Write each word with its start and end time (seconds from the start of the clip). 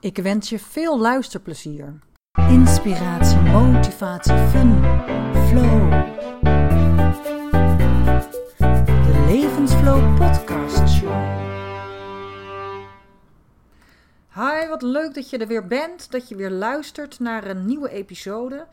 Ik 0.00 0.16
wens 0.16 0.48
je 0.48 0.58
veel 0.58 0.98
luisterplezier. 0.98 1.98
Inspiratie, 2.48 3.38
motivatie, 3.38 4.36
fun, 4.36 4.72
flow. 5.48 5.90
De 8.78 9.24
Levensflow 9.26 10.16
Podcast 10.16 10.88
Show. 10.88 11.46
Hi, 14.34 14.68
wat 14.68 14.82
leuk 14.82 15.14
dat 15.14 15.30
je 15.30 15.38
er 15.38 15.46
weer 15.46 15.66
bent, 15.66 16.10
dat 16.10 16.28
je 16.28 16.36
weer 16.36 16.50
luistert 16.50 17.20
naar 17.20 17.46
een 17.46 17.66
nieuwe 17.66 17.90
episode 17.90 18.66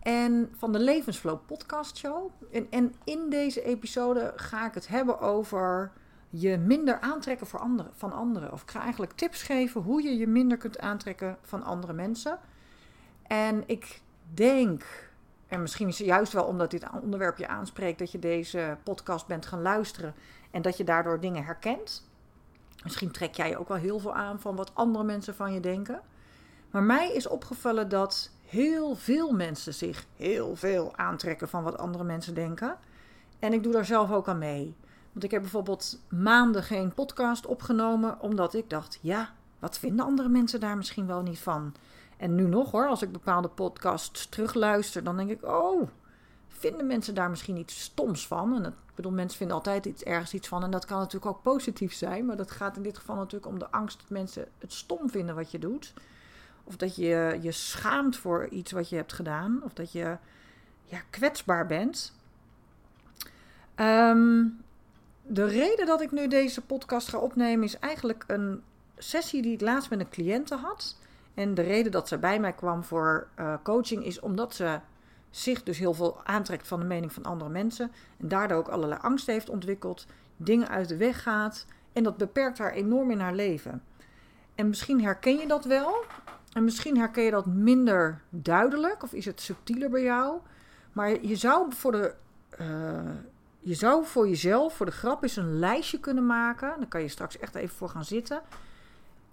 en 0.00 0.52
van 0.56 0.72
de 0.72 0.78
Levensflow 0.78 1.38
Podcast 1.46 1.96
Show. 1.96 2.30
En, 2.52 2.66
en 2.70 2.94
in 3.04 3.30
deze 3.30 3.62
episode 3.62 4.32
ga 4.36 4.66
ik 4.66 4.74
het 4.74 4.88
hebben 4.88 5.20
over 5.20 5.92
je 6.36 6.58
minder 6.58 7.00
aantrekken 7.00 7.46
voor 7.46 7.60
anderen, 7.60 7.90
van 7.94 8.12
anderen. 8.12 8.52
Of 8.52 8.62
ik 8.62 8.70
ga 8.70 8.80
eigenlijk 8.80 9.12
tips 9.12 9.42
geven 9.42 9.80
hoe 9.80 10.02
je 10.02 10.16
je 10.16 10.26
minder 10.26 10.58
kunt 10.58 10.78
aantrekken 10.78 11.36
van 11.42 11.62
andere 11.62 11.92
mensen. 11.92 12.38
En 13.22 13.62
ik 13.66 14.00
denk, 14.34 14.84
en 15.46 15.60
misschien 15.60 15.88
is 15.88 15.98
het 15.98 16.06
juist 16.06 16.32
wel 16.32 16.44
omdat 16.44 16.70
dit 16.70 16.86
onderwerp 17.02 17.38
je 17.38 17.48
aanspreekt, 17.48 17.98
dat 17.98 18.12
je 18.12 18.18
deze 18.18 18.76
podcast 18.82 19.26
bent 19.26 19.46
gaan 19.46 19.62
luisteren 19.62 20.14
en 20.50 20.62
dat 20.62 20.76
je 20.76 20.84
daardoor 20.84 21.20
dingen 21.20 21.44
herkent. 21.44 22.08
Misschien 22.82 23.10
trek 23.10 23.34
jij 23.34 23.48
je 23.48 23.58
ook 23.58 23.68
wel 23.68 23.76
heel 23.76 23.98
veel 23.98 24.14
aan 24.14 24.40
van 24.40 24.56
wat 24.56 24.74
andere 24.74 25.04
mensen 25.04 25.34
van 25.34 25.52
je 25.52 25.60
denken. 25.60 26.00
Maar 26.70 26.82
mij 26.82 27.12
is 27.12 27.26
opgevallen 27.26 27.88
dat 27.88 28.30
heel 28.46 28.94
veel 28.94 29.32
mensen 29.32 29.74
zich 29.74 30.06
heel 30.16 30.56
veel 30.56 30.96
aantrekken 30.96 31.48
van 31.48 31.62
wat 31.62 31.78
andere 31.78 32.04
mensen 32.04 32.34
denken. 32.34 32.76
En 33.38 33.52
ik 33.52 33.62
doe 33.62 33.72
daar 33.72 33.84
zelf 33.84 34.12
ook 34.12 34.28
aan 34.28 34.38
mee. 34.38 34.76
Want 35.14 35.26
ik 35.26 35.30
heb 35.30 35.40
bijvoorbeeld 35.40 36.00
maanden 36.08 36.62
geen 36.62 36.94
podcast 36.94 37.46
opgenomen, 37.46 38.20
omdat 38.20 38.54
ik 38.54 38.70
dacht: 38.70 38.98
ja, 39.00 39.32
wat 39.58 39.78
vinden 39.78 40.04
andere 40.04 40.28
mensen 40.28 40.60
daar 40.60 40.76
misschien 40.76 41.06
wel 41.06 41.22
niet 41.22 41.38
van? 41.38 41.74
En 42.16 42.34
nu 42.34 42.46
nog 42.46 42.70
hoor, 42.70 42.88
als 42.88 43.02
ik 43.02 43.12
bepaalde 43.12 43.48
podcasts 43.48 44.28
terugluister, 44.28 45.04
dan 45.04 45.16
denk 45.16 45.30
ik: 45.30 45.44
oh, 45.44 45.88
vinden 46.48 46.86
mensen 46.86 47.14
daar 47.14 47.30
misschien 47.30 47.56
iets 47.56 47.80
stoms 47.82 48.26
van? 48.26 48.54
En 48.54 48.64
ik 48.64 48.94
bedoel, 48.94 49.12
mensen 49.12 49.38
vinden 49.38 49.56
altijd 49.56 49.86
iets 49.86 50.02
ergens 50.02 50.34
iets 50.34 50.48
van. 50.48 50.62
En 50.62 50.70
dat 50.70 50.84
kan 50.84 50.98
natuurlijk 50.98 51.26
ook 51.26 51.42
positief 51.42 51.94
zijn, 51.94 52.24
maar 52.24 52.36
dat 52.36 52.50
gaat 52.50 52.76
in 52.76 52.82
dit 52.82 52.98
geval 52.98 53.16
natuurlijk 53.16 53.52
om 53.52 53.58
de 53.58 53.70
angst 53.70 53.98
dat 54.00 54.10
mensen 54.10 54.48
het 54.58 54.72
stom 54.72 55.10
vinden 55.10 55.34
wat 55.34 55.50
je 55.50 55.58
doet. 55.58 55.94
Of 56.64 56.76
dat 56.76 56.96
je 56.96 57.38
je 57.40 57.52
schaamt 57.52 58.16
voor 58.16 58.48
iets 58.48 58.72
wat 58.72 58.88
je 58.88 58.96
hebt 58.96 59.12
gedaan. 59.12 59.60
Of 59.62 59.72
dat 59.72 59.92
je 59.92 60.16
ja, 60.84 61.00
kwetsbaar 61.10 61.66
bent. 61.66 62.12
Um, 63.76 64.63
de 65.26 65.44
reden 65.44 65.86
dat 65.86 66.00
ik 66.00 66.10
nu 66.10 66.28
deze 66.28 66.60
podcast 66.60 67.08
ga 67.08 67.18
opnemen 67.18 67.64
is 67.64 67.78
eigenlijk 67.78 68.24
een 68.26 68.62
sessie 68.96 69.42
die 69.42 69.52
ik 69.52 69.60
laatst 69.60 69.90
met 69.90 70.00
een 70.00 70.08
cliënte 70.08 70.56
had. 70.56 70.96
En 71.34 71.54
de 71.54 71.62
reden 71.62 71.92
dat 71.92 72.08
ze 72.08 72.18
bij 72.18 72.40
mij 72.40 72.52
kwam 72.52 72.84
voor 72.84 73.26
uh, 73.38 73.54
coaching 73.62 74.04
is 74.04 74.20
omdat 74.20 74.54
ze 74.54 74.78
zich 75.30 75.62
dus 75.62 75.78
heel 75.78 75.94
veel 75.94 76.20
aantrekt 76.24 76.68
van 76.68 76.80
de 76.80 76.86
mening 76.86 77.12
van 77.12 77.24
andere 77.24 77.50
mensen. 77.50 77.90
En 78.20 78.28
daardoor 78.28 78.58
ook 78.58 78.68
allerlei 78.68 79.00
angst 79.02 79.26
heeft 79.26 79.50
ontwikkeld, 79.50 80.06
dingen 80.36 80.68
uit 80.68 80.88
de 80.88 80.96
weg 80.96 81.22
gaat. 81.22 81.66
En 81.92 82.02
dat 82.02 82.16
beperkt 82.16 82.58
haar 82.58 82.72
enorm 82.72 83.10
in 83.10 83.20
haar 83.20 83.34
leven. 83.34 83.82
En 84.54 84.68
misschien 84.68 85.02
herken 85.02 85.38
je 85.38 85.46
dat 85.46 85.64
wel. 85.64 86.04
En 86.52 86.64
misschien 86.64 86.98
herken 86.98 87.22
je 87.22 87.30
dat 87.30 87.46
minder 87.46 88.20
duidelijk. 88.28 89.02
Of 89.02 89.12
is 89.12 89.24
het 89.24 89.40
subtieler 89.40 89.90
bij 89.90 90.02
jou. 90.02 90.38
Maar 90.92 91.24
je 91.26 91.36
zou 91.36 91.72
voor 91.72 91.92
de. 91.92 92.14
Uh, 92.60 92.66
je 93.64 93.74
zou 93.74 94.04
voor 94.06 94.28
jezelf, 94.28 94.74
voor 94.74 94.86
de 94.86 94.92
grap, 94.92 95.22
eens 95.22 95.36
een 95.36 95.58
lijstje 95.58 96.00
kunnen 96.00 96.26
maken. 96.26 96.74
Dan 96.78 96.88
kan 96.88 97.00
je 97.00 97.08
straks 97.08 97.38
echt 97.38 97.54
even 97.54 97.76
voor 97.76 97.88
gaan 97.88 98.04
zitten. 98.04 98.42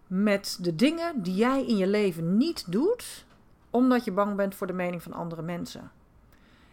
Met 0.07 0.57
de 0.61 0.75
dingen 0.75 1.21
die 1.21 1.35
jij 1.35 1.65
in 1.65 1.77
je 1.77 1.87
leven 1.87 2.37
niet 2.37 2.71
doet, 2.71 3.25
omdat 3.69 4.03
je 4.03 4.11
bang 4.11 4.35
bent 4.35 4.55
voor 4.55 4.67
de 4.67 4.73
mening 4.73 5.03
van 5.03 5.13
andere 5.13 5.41
mensen. 5.41 5.91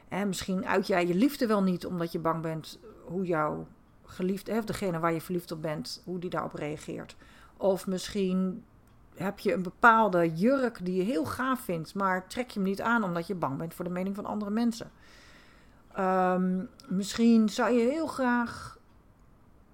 En 0.09 0.29
misschien 0.29 0.67
uit 0.67 0.87
jij 0.87 1.07
je 1.07 1.15
liefde 1.15 1.47
wel 1.47 1.63
niet, 1.63 1.87
omdat 1.87 2.13
je 2.13 2.19
bang 2.19 2.43
bent 2.43 2.79
hoe 3.05 3.25
jouw 3.25 3.67
geliefde, 4.05 4.53
of 4.53 4.65
degene 4.65 4.99
waar 4.99 5.13
je 5.13 5.21
verliefd 5.21 5.53
op 5.53 5.63
bent, 5.63 6.03
hoe 6.05 6.19
die 6.19 6.31
daarop 6.31 6.55
reageert. 6.55 7.17
Of 7.57 7.87
misschien 7.87 8.65
heb 9.15 9.39
je 9.39 9.53
een 9.53 9.63
bepaalde 9.63 10.35
jurk 10.35 10.85
die 10.85 10.97
je 10.97 11.03
heel 11.03 11.25
gaaf 11.25 11.61
vindt, 11.61 11.95
maar 11.95 12.27
trek 12.27 12.51
je 12.51 12.61
hem 12.61 12.69
niet 12.69 12.81
aan 12.81 13.05
omdat 13.05 13.27
je 13.27 13.35
bang 13.35 13.59
bent 13.59 13.75
voor 13.75 13.85
de 13.85 13.91
mening 13.91 14.15
van 14.15 14.27
andere 14.27 14.51
mensen. 14.51 14.91
Um, 15.99 16.69
misschien 16.87 17.49
zou 17.49 17.73
je 17.73 17.91
heel 17.91 18.07
graag 18.07 18.79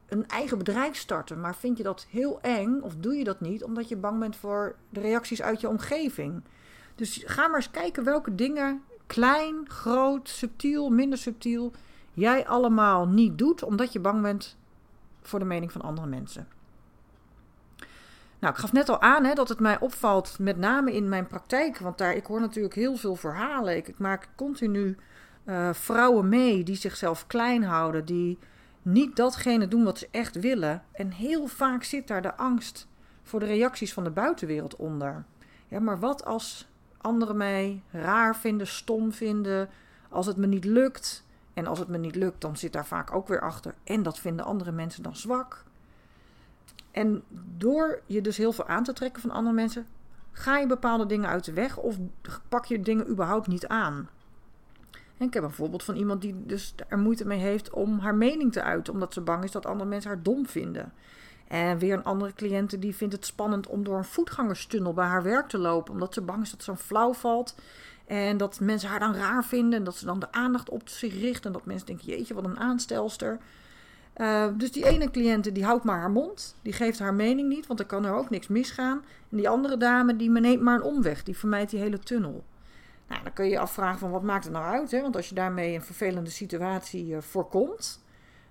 een 0.09 0.29
eigen 0.29 0.59
bedrijf 0.59 0.97
starten, 0.97 1.41
maar 1.41 1.57
vind 1.57 1.77
je 1.77 1.83
dat 1.83 2.07
heel 2.11 2.41
eng 2.41 2.81
of 2.81 2.95
doe 2.97 3.15
je 3.15 3.25
dat 3.25 3.41
niet 3.41 3.65
omdat 3.65 3.89
je 3.89 3.97
bang 3.97 4.19
bent 4.19 4.37
voor 4.37 4.75
de 4.91 5.01
reacties 5.01 5.43
uit 5.43 5.61
je 5.61 5.69
omgeving? 5.69 6.43
Dus 6.95 7.23
ga 7.27 7.47
maar 7.47 7.57
eens 7.57 7.71
kijken 7.71 8.05
welke 8.05 8.35
dingen, 8.35 8.83
klein, 9.07 9.55
groot, 9.69 10.29
subtiel, 10.29 10.91
minder 10.91 11.19
subtiel, 11.19 11.73
jij 12.13 12.47
allemaal 12.47 13.09
niet 13.09 13.39
doet 13.39 13.63
omdat 13.63 13.93
je 13.93 14.01
bang 14.01 14.23
bent 14.23 14.57
voor 15.23 15.39
de 15.39 15.45
mening 15.45 15.73
van 15.73 15.81
andere 15.81 16.07
mensen. 16.07 16.49
Nou, 18.39 18.53
ik 18.53 18.61
gaf 18.61 18.73
net 18.73 18.89
al 18.89 19.01
aan 19.01 19.25
hè, 19.25 19.35
dat 19.35 19.49
het 19.49 19.61
mij 19.61 19.81
opvalt, 19.81 20.39
met 20.39 20.57
name 20.57 20.93
in 20.93 21.09
mijn 21.09 21.27
praktijk, 21.27 21.79
want 21.79 21.99
daar, 21.99 22.15
ik 22.15 22.27
hoor 22.27 22.41
natuurlijk 22.41 22.75
heel 22.75 22.97
veel 22.97 23.17
verhalen. 23.17 23.77
Ik 23.77 23.99
maak 23.99 24.29
continu 24.37 24.97
uh, 25.45 25.73
vrouwen 25.73 26.29
mee 26.29 26.63
die 26.63 26.75
zichzelf 26.75 27.27
klein 27.27 27.63
houden, 27.63 28.05
die 28.05 28.39
niet 28.83 29.17
datgene 29.17 29.69
doen 29.69 29.85
wat 29.85 29.99
ze 29.99 30.09
echt 30.11 30.41
willen. 30.41 30.83
En 30.93 31.11
heel 31.11 31.47
vaak 31.47 31.83
zit 31.83 32.09
daar 32.09 32.23
de 32.23 32.37
angst 32.37 32.89
voor 33.23 33.41
de 33.41 33.47
reacties 33.47 33.93
van 33.93 34.05
de 34.05 34.11
buitenwereld 34.11 34.77
onder. 34.77 35.25
Ja, 35.69 35.81
maar 35.81 35.99
wat 35.99 36.25
als 36.25 36.69
anderen 36.97 37.37
mij 37.37 37.83
raar 37.91 38.37
vinden, 38.37 38.67
stom 38.67 39.13
vinden, 39.13 39.69
als 40.09 40.27
het 40.27 40.37
me 40.37 40.47
niet 40.47 40.65
lukt? 40.65 41.27
En 41.55 41.67
als 41.67 41.79
het 41.79 41.89
me 41.89 41.99
niet 41.99 42.17
lukt, 42.17 42.41
dan 42.41 42.57
zit 42.57 42.73
daar 42.73 42.87
vaak 42.87 43.15
ook 43.15 43.29
weer 43.29 43.41
achter. 43.41 43.75
En 43.85 44.03
dat 44.03 44.19
vinden 44.19 44.45
andere 44.45 44.73
mensen 44.73 45.03
dan 45.03 45.17
zwak. 45.17 45.65
En 46.91 47.23
door 47.57 48.01
je 48.07 48.21
dus 48.21 48.37
heel 48.37 48.53
veel 48.53 48.67
aan 48.67 48.85
te 48.85 48.93
trekken 48.93 49.23
van 49.23 49.31
andere 49.31 49.55
mensen, 49.55 49.87
ga 50.33 50.59
je 50.59 50.67
bepaalde 50.67 51.07
dingen 51.07 51.29
uit 51.29 51.45
de 51.45 51.53
weg 51.53 51.77
of 51.77 51.97
pak 52.49 52.65
je 52.65 52.81
dingen 52.81 53.09
überhaupt 53.09 53.47
niet 53.47 53.67
aan. 53.67 54.09
Ik 55.19 55.35
heb 55.35 55.43
een 55.43 55.51
voorbeeld 55.51 55.83
van 55.83 55.97
iemand 55.97 56.21
die 56.21 56.35
dus 56.47 56.75
er 56.89 56.99
moeite 56.99 57.27
mee 57.27 57.39
heeft 57.39 57.71
om 57.71 57.99
haar 57.99 58.15
mening 58.15 58.53
te 58.53 58.63
uiten, 58.63 58.93
omdat 58.93 59.13
ze 59.13 59.21
bang 59.21 59.45
is 59.45 59.51
dat 59.51 59.67
andere 59.67 59.89
mensen 59.89 60.11
haar 60.11 60.23
dom 60.23 60.47
vinden. 60.47 60.93
En 61.49 61.79
weer 61.79 61.95
een 61.95 62.05
andere 62.05 62.33
cliënte 62.33 62.79
die 62.79 62.95
vindt 62.95 63.15
het 63.15 63.27
spannend 63.27 63.67
om 63.67 63.85
door 63.85 63.97
een 63.97 64.05
voetgangerstunnel 64.05 64.93
bij 64.93 65.07
haar 65.07 65.23
werk 65.23 65.49
te 65.49 65.59
lopen, 65.59 65.93
omdat 65.93 66.15
ze 66.15 66.21
bang 66.21 66.43
is 66.43 66.51
dat 66.51 66.63
ze 66.63 66.77
flauw 66.77 67.13
valt. 67.13 67.55
En 68.07 68.37
dat 68.37 68.61
mensen 68.61 68.89
haar 68.89 68.99
dan 68.99 69.15
raar 69.15 69.45
vinden 69.45 69.79
en 69.79 69.85
dat 69.85 69.97
ze 69.97 70.05
dan 70.05 70.19
de 70.19 70.33
aandacht 70.33 70.71
op 70.71 70.89
zich 70.89 71.21
richt. 71.21 71.47
En 71.47 71.53
dat 71.53 71.67
mensen 71.67 71.87
denken, 71.87 72.07
jeetje, 72.07 72.35
wat 72.35 72.45
een 72.45 72.59
aanstelster. 72.59 73.39
Uh, 74.17 74.47
dus 74.57 74.73
die 74.73 74.87
ene 74.87 75.11
cliënte 75.11 75.53
die 75.53 75.65
houdt 75.65 75.85
maar 75.85 75.99
haar 75.99 76.11
mond. 76.11 76.57
Die 76.63 76.73
geeft 76.73 76.99
haar 76.99 77.15
mening 77.15 77.49
niet, 77.49 77.67
want 77.67 77.81
er 77.81 77.87
kan 77.87 78.05
er 78.05 78.15
ook 78.15 78.31
niks 78.31 78.49
misgaan. 78.49 79.05
En 79.31 79.37
die 79.37 79.49
andere 79.49 79.77
dame 79.77 80.17
die 80.17 80.31
neemt 80.31 80.63
maar 80.63 80.75
een 80.75 80.83
omweg. 80.83 81.23
Die 81.23 81.37
vermijdt 81.37 81.71
die 81.71 81.81
hele 81.81 81.99
tunnel. 81.99 82.45
Nou, 83.09 83.23
dan 83.23 83.33
kun 83.33 83.45
je 83.45 83.51
je 83.51 83.59
afvragen 83.59 83.99
van 83.99 84.11
wat 84.11 84.23
maakt 84.23 84.45
het 84.45 84.53
nou 84.53 84.65
uit? 84.65 84.91
Hè? 84.91 85.01
Want 85.01 85.17
als 85.17 85.29
je 85.29 85.35
daarmee 85.35 85.75
een 85.75 85.83
vervelende 85.83 86.31
situatie 86.31 87.07
uh, 87.07 87.21
voorkomt, 87.21 88.05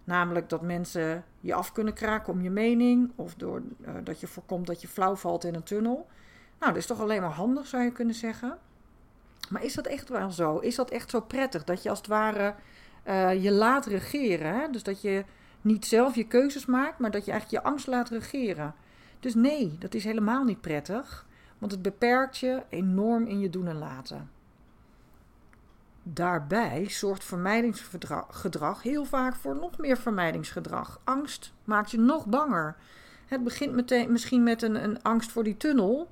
namelijk 0.04 0.50
dat 0.50 0.62
mensen 0.62 1.24
je 1.40 1.54
af 1.54 1.72
kunnen 1.72 1.94
kraken 1.94 2.34
om 2.34 2.42
je 2.42 2.50
mening, 2.50 3.12
of 3.16 3.36
door, 3.36 3.62
uh, 3.82 3.90
dat 4.04 4.20
je 4.20 4.28
voorkomt 4.28 4.68
dat 4.68 4.82
je 4.82 4.88
flauw 4.88 5.16
valt 5.16 5.44
in 5.44 5.56
een 5.56 5.64
tunnel. 5.64 6.08
Nou, 6.60 6.72
dat 6.72 6.82
is 6.82 6.86
toch 6.86 7.02
alleen 7.02 7.22
maar 7.22 7.30
handig, 7.30 7.68
zou 7.68 7.84
je 7.84 7.92
kunnen 7.92 8.16
zeggen. 8.16 8.58
Maar 9.50 9.64
is 9.64 9.74
dat 9.74 9.86
echt 9.88 10.10
wel 10.10 10.32
zo? 10.32 10.58
Is 10.58 10.76
dat 10.76 10.90
echt 10.90 11.10
zo 11.10 11.22
prettig 11.22 11.64
dat 11.64 11.84
je 11.84 11.90
als 11.90 11.98
het 11.98 12.08
ware 12.08 12.56
uh, 13.08 13.44
je 13.44 13.52
laat 13.52 13.86
regeren? 13.86 14.60
Hè? 14.60 14.70
Dus 14.70 14.84
dat 14.84 15.02
je 15.02 15.26
niet 15.62 15.86
zelf 15.86 16.16
je 16.16 16.28
keuzes 16.28 16.66
maakt, 16.66 17.00
maar 17.00 17.12
dat 17.12 17.26
je 17.26 17.32
eigenlijk 17.32 17.64
je 17.64 17.70
angst 17.70 17.88
laat 17.88 18.10
regeren. 18.10 18.76
Dus 19.20 19.36
nee, 19.36 19.76
dat 19.80 19.94
is 19.94 20.04
helemaal 20.04 20.44
niet 20.44 20.62
prettig, 20.62 21.26
want 21.58 21.72
het 21.72 21.82
beperkt 21.82 22.38
je 22.38 22.64
enorm 22.70 23.26
in 23.26 23.40
je 23.40 23.50
doen 23.50 23.68
en 23.68 23.78
laten. 23.78 24.30
Daarbij 26.04 26.90
zorgt 26.90 27.24
vermijdingsgedrag 27.24 28.84
heel 28.84 29.06
vaak 29.06 29.36
voor 29.36 29.56
nog 29.56 29.78
meer 29.78 29.98
vermijdingsgedrag. 29.98 31.00
Angst 31.04 31.54
maakt 31.64 31.92
je 31.92 32.00
nog 32.00 32.26
banger. 32.26 32.76
Het 33.26 33.44
begint 33.44 33.74
meteen, 33.74 34.12
misschien 34.12 34.44
met 34.44 34.62
een, 34.62 34.84
een 34.84 35.02
angst 35.02 35.32
voor 35.32 35.44
die 35.44 35.58
tunnel. 35.58 36.10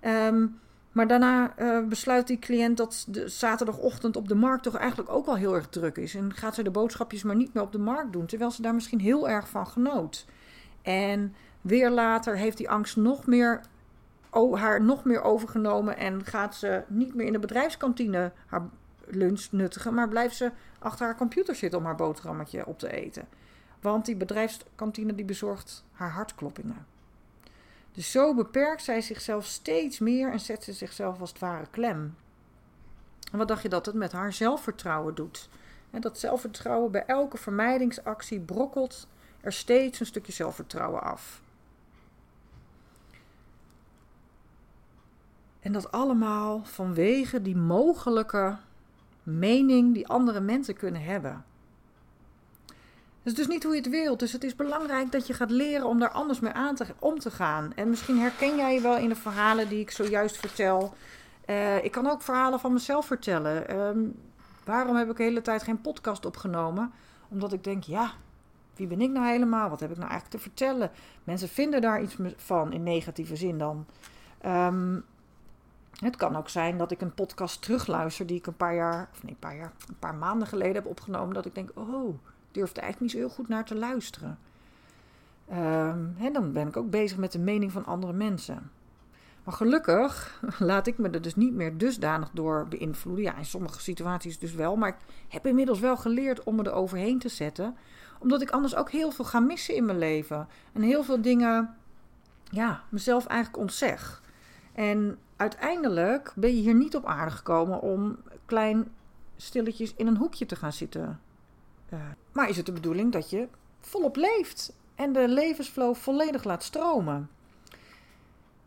Ehm, 0.00 0.46
maar 0.92 1.06
daarna 1.06 1.58
uh, 1.58 1.86
besluit 1.86 2.26
die 2.26 2.38
cliënt 2.38 2.76
dat 2.76 3.04
de 3.08 3.28
zaterdagochtend 3.28 4.16
op 4.16 4.28
de 4.28 4.34
markt 4.34 4.62
toch 4.62 4.76
eigenlijk 4.76 5.10
ook 5.10 5.26
wel 5.26 5.36
heel 5.36 5.54
erg 5.54 5.68
druk 5.68 5.96
is. 5.96 6.14
En 6.14 6.34
gaat 6.34 6.54
ze 6.54 6.62
de 6.62 6.70
boodschapjes 6.70 7.22
maar 7.22 7.36
niet 7.36 7.54
meer 7.54 7.62
op 7.62 7.72
de 7.72 7.78
markt 7.78 8.12
doen, 8.12 8.26
terwijl 8.26 8.50
ze 8.50 8.62
daar 8.62 8.74
misschien 8.74 9.00
heel 9.00 9.28
erg 9.28 9.48
van 9.48 9.66
genoot. 9.66 10.26
En 10.82 11.34
weer 11.60 11.90
later 11.90 12.36
heeft 12.36 12.56
die 12.56 12.70
angst 12.70 12.96
nog 12.96 13.26
meer, 13.26 13.60
haar 14.52 14.82
nog 14.82 15.04
meer 15.04 15.22
overgenomen 15.22 15.96
en 15.96 16.24
gaat 16.24 16.54
ze 16.54 16.82
niet 16.88 17.14
meer 17.14 17.26
in 17.26 17.32
de 17.32 17.38
bedrijfskantine 17.38 18.32
haar 18.46 18.68
lunch 19.06 19.48
nuttigen, 19.50 19.94
maar 19.94 20.08
blijft 20.08 20.36
ze 20.36 20.50
achter 20.78 21.06
haar 21.06 21.16
computer 21.16 21.54
zitten 21.54 21.78
om 21.78 21.84
haar 21.84 21.96
boterhammetje 21.96 22.66
op 22.66 22.78
te 22.78 22.92
eten. 22.92 23.28
Want 23.80 24.04
die 24.04 24.16
bedrijfskantine 24.16 25.14
die 25.14 25.24
bezorgt 25.24 25.84
haar 25.92 26.10
hartkloppingen. 26.10 26.86
Dus 27.92 28.10
zo 28.10 28.34
beperkt 28.34 28.82
zij 28.82 29.00
zichzelf 29.00 29.44
steeds 29.44 29.98
meer 29.98 30.32
en 30.32 30.40
zet 30.40 30.64
ze 30.64 30.72
zichzelf 30.72 31.20
als 31.20 31.30
het 31.30 31.38
ware 31.38 31.66
klem. 31.70 32.16
En 33.32 33.38
wat 33.38 33.48
dacht 33.48 33.62
je 33.62 33.68
dat 33.68 33.86
het 33.86 33.94
met 33.94 34.12
haar 34.12 34.32
zelfvertrouwen 34.32 35.14
doet? 35.14 35.48
En 35.90 36.00
dat 36.00 36.18
zelfvertrouwen 36.18 36.90
bij 36.90 37.04
elke 37.06 37.36
vermijdingsactie 37.36 38.40
brokkelt 38.40 39.06
er 39.40 39.52
steeds 39.52 40.00
een 40.00 40.06
stukje 40.06 40.32
zelfvertrouwen 40.32 41.02
af. 41.02 41.42
En 45.60 45.72
dat 45.72 45.92
allemaal 45.92 46.64
vanwege 46.64 47.42
die 47.42 47.56
mogelijke 47.56 48.56
mening 49.22 49.94
die 49.94 50.08
andere 50.08 50.40
mensen 50.40 50.74
kunnen 50.74 51.02
hebben. 51.02 51.44
Dat 53.22 53.32
is 53.32 53.38
dus 53.38 53.46
niet 53.46 53.62
hoe 53.62 53.74
je 53.74 53.80
het 53.80 53.90
wilt. 53.90 54.18
Dus 54.18 54.32
het 54.32 54.44
is 54.44 54.56
belangrijk 54.56 55.12
dat 55.12 55.26
je 55.26 55.32
gaat 55.32 55.50
leren 55.50 55.86
om 55.86 55.98
daar 55.98 56.10
anders 56.10 56.40
mee 56.40 56.52
aan 56.52 56.74
te, 56.74 56.86
om 56.98 57.18
te 57.18 57.30
gaan. 57.30 57.72
En 57.74 57.88
misschien 57.88 58.18
herken 58.18 58.56
jij 58.56 58.74
je 58.74 58.80
wel 58.80 58.96
in 58.96 59.08
de 59.08 59.14
verhalen 59.14 59.68
die 59.68 59.80
ik 59.80 59.90
zojuist 59.90 60.36
vertel. 60.36 60.94
Uh, 61.46 61.84
ik 61.84 61.90
kan 61.90 62.06
ook 62.10 62.22
verhalen 62.22 62.60
van 62.60 62.72
mezelf 62.72 63.06
vertellen. 63.06 63.76
Um, 63.80 64.14
waarom 64.64 64.96
heb 64.96 65.10
ik 65.10 65.16
de 65.16 65.22
hele 65.22 65.42
tijd 65.42 65.62
geen 65.62 65.80
podcast 65.80 66.26
opgenomen? 66.26 66.92
Omdat 67.28 67.52
ik 67.52 67.64
denk, 67.64 67.82
ja, 67.82 68.12
wie 68.76 68.86
ben 68.86 69.00
ik 69.00 69.10
nou 69.10 69.26
helemaal? 69.26 69.68
Wat 69.68 69.80
heb 69.80 69.90
ik 69.90 69.96
nou 69.96 70.10
eigenlijk 70.10 70.42
te 70.42 70.50
vertellen? 70.50 70.90
Mensen 71.24 71.48
vinden 71.48 71.80
daar 71.80 72.02
iets 72.02 72.16
van 72.36 72.72
in 72.72 72.82
negatieve 72.82 73.36
zin 73.36 73.58
dan. 73.58 73.86
Um, 74.46 75.04
het 76.02 76.16
kan 76.16 76.36
ook 76.36 76.48
zijn 76.48 76.78
dat 76.78 76.90
ik 76.90 77.00
een 77.00 77.14
podcast 77.14 77.62
terugluister 77.62 78.26
die 78.26 78.36
ik 78.36 78.46
een 78.46 78.56
paar 78.56 78.74
jaar, 78.74 79.08
of 79.12 79.22
nee, 79.22 79.32
een 79.32 79.38
paar 79.38 79.56
jaar, 79.56 79.72
een 79.88 79.98
paar 79.98 80.14
maanden 80.14 80.48
geleden 80.48 80.74
heb 80.74 80.86
opgenomen. 80.86 81.34
Dat 81.34 81.46
ik 81.46 81.54
denk, 81.54 81.70
oh, 81.74 82.18
durf 82.50 82.70
er 82.70 82.82
eigenlijk 82.82 83.00
niet 83.00 83.10
zo 83.10 83.16
heel 83.16 83.28
goed 83.28 83.48
naar 83.48 83.64
te 83.64 83.74
luisteren. 83.74 84.38
Um, 85.50 86.14
hè, 86.16 86.30
dan 86.30 86.52
ben 86.52 86.68
ik 86.68 86.76
ook 86.76 86.90
bezig 86.90 87.18
met 87.18 87.32
de 87.32 87.38
mening 87.38 87.72
van 87.72 87.84
andere 87.84 88.12
mensen. 88.12 88.70
Maar 89.44 89.54
gelukkig 89.54 90.40
laat 90.58 90.86
ik 90.86 90.98
me 90.98 91.10
er 91.10 91.22
dus 91.22 91.36
niet 91.36 91.54
meer 91.54 91.78
dusdanig 91.78 92.30
door 92.32 92.66
beïnvloeden. 92.68 93.24
Ja, 93.24 93.36
in 93.36 93.44
sommige 93.44 93.80
situaties 93.80 94.38
dus 94.38 94.54
wel. 94.54 94.76
Maar 94.76 94.88
ik 94.88 94.96
heb 95.28 95.46
inmiddels 95.46 95.80
wel 95.80 95.96
geleerd 95.96 96.42
om 96.42 96.56
me 96.56 96.62
er 96.62 96.72
overheen 96.72 97.18
te 97.18 97.28
zetten. 97.28 97.76
Omdat 98.18 98.42
ik 98.42 98.50
anders 98.50 98.76
ook 98.76 98.90
heel 98.90 99.10
veel 99.10 99.24
ga 99.24 99.40
missen 99.40 99.74
in 99.74 99.84
mijn 99.84 99.98
leven. 99.98 100.48
En 100.72 100.82
heel 100.82 101.02
veel 101.02 101.22
dingen, 101.22 101.74
ja, 102.50 102.82
mezelf 102.88 103.26
eigenlijk 103.26 103.62
ontzeg. 103.62 104.22
En 104.72 105.18
uiteindelijk 105.42 106.32
ben 106.34 106.54
je 106.54 106.60
hier 106.60 106.74
niet 106.74 106.96
op 106.96 107.06
aarde 107.06 107.30
gekomen 107.30 107.80
om 107.80 108.18
klein 108.46 108.92
stilletjes 109.36 109.94
in 109.94 110.06
een 110.06 110.16
hoekje 110.16 110.46
te 110.46 110.56
gaan 110.56 110.72
zitten. 110.72 111.20
Uh, 111.92 112.00
maar 112.32 112.48
is 112.48 112.56
het 112.56 112.66
de 112.66 112.72
bedoeling 112.72 113.12
dat 113.12 113.30
je 113.30 113.48
volop 113.80 114.16
leeft 114.16 114.72
en 114.94 115.12
de 115.12 115.28
levensflow 115.28 115.94
volledig 115.94 116.44
laat 116.44 116.62
stromen? 116.62 117.30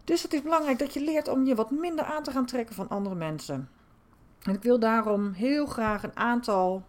Dus 0.03 0.23
het 0.23 0.33
is 0.33 0.41
belangrijk 0.41 0.79
dat 0.79 0.93
je 0.93 1.03
leert 1.03 1.27
om 1.27 1.45
je 1.45 1.55
wat 1.55 1.71
minder 1.71 2.05
aan 2.05 2.23
te 2.23 2.31
gaan 2.31 2.45
trekken 2.45 2.75
van 2.75 2.89
andere 2.89 3.15
mensen. 3.15 3.69
En 4.43 4.53
ik 4.53 4.63
wil 4.63 4.79
daarom 4.79 5.31
heel 5.31 5.65
graag 5.65 6.03
een 6.03 6.17
aantal 6.17 6.83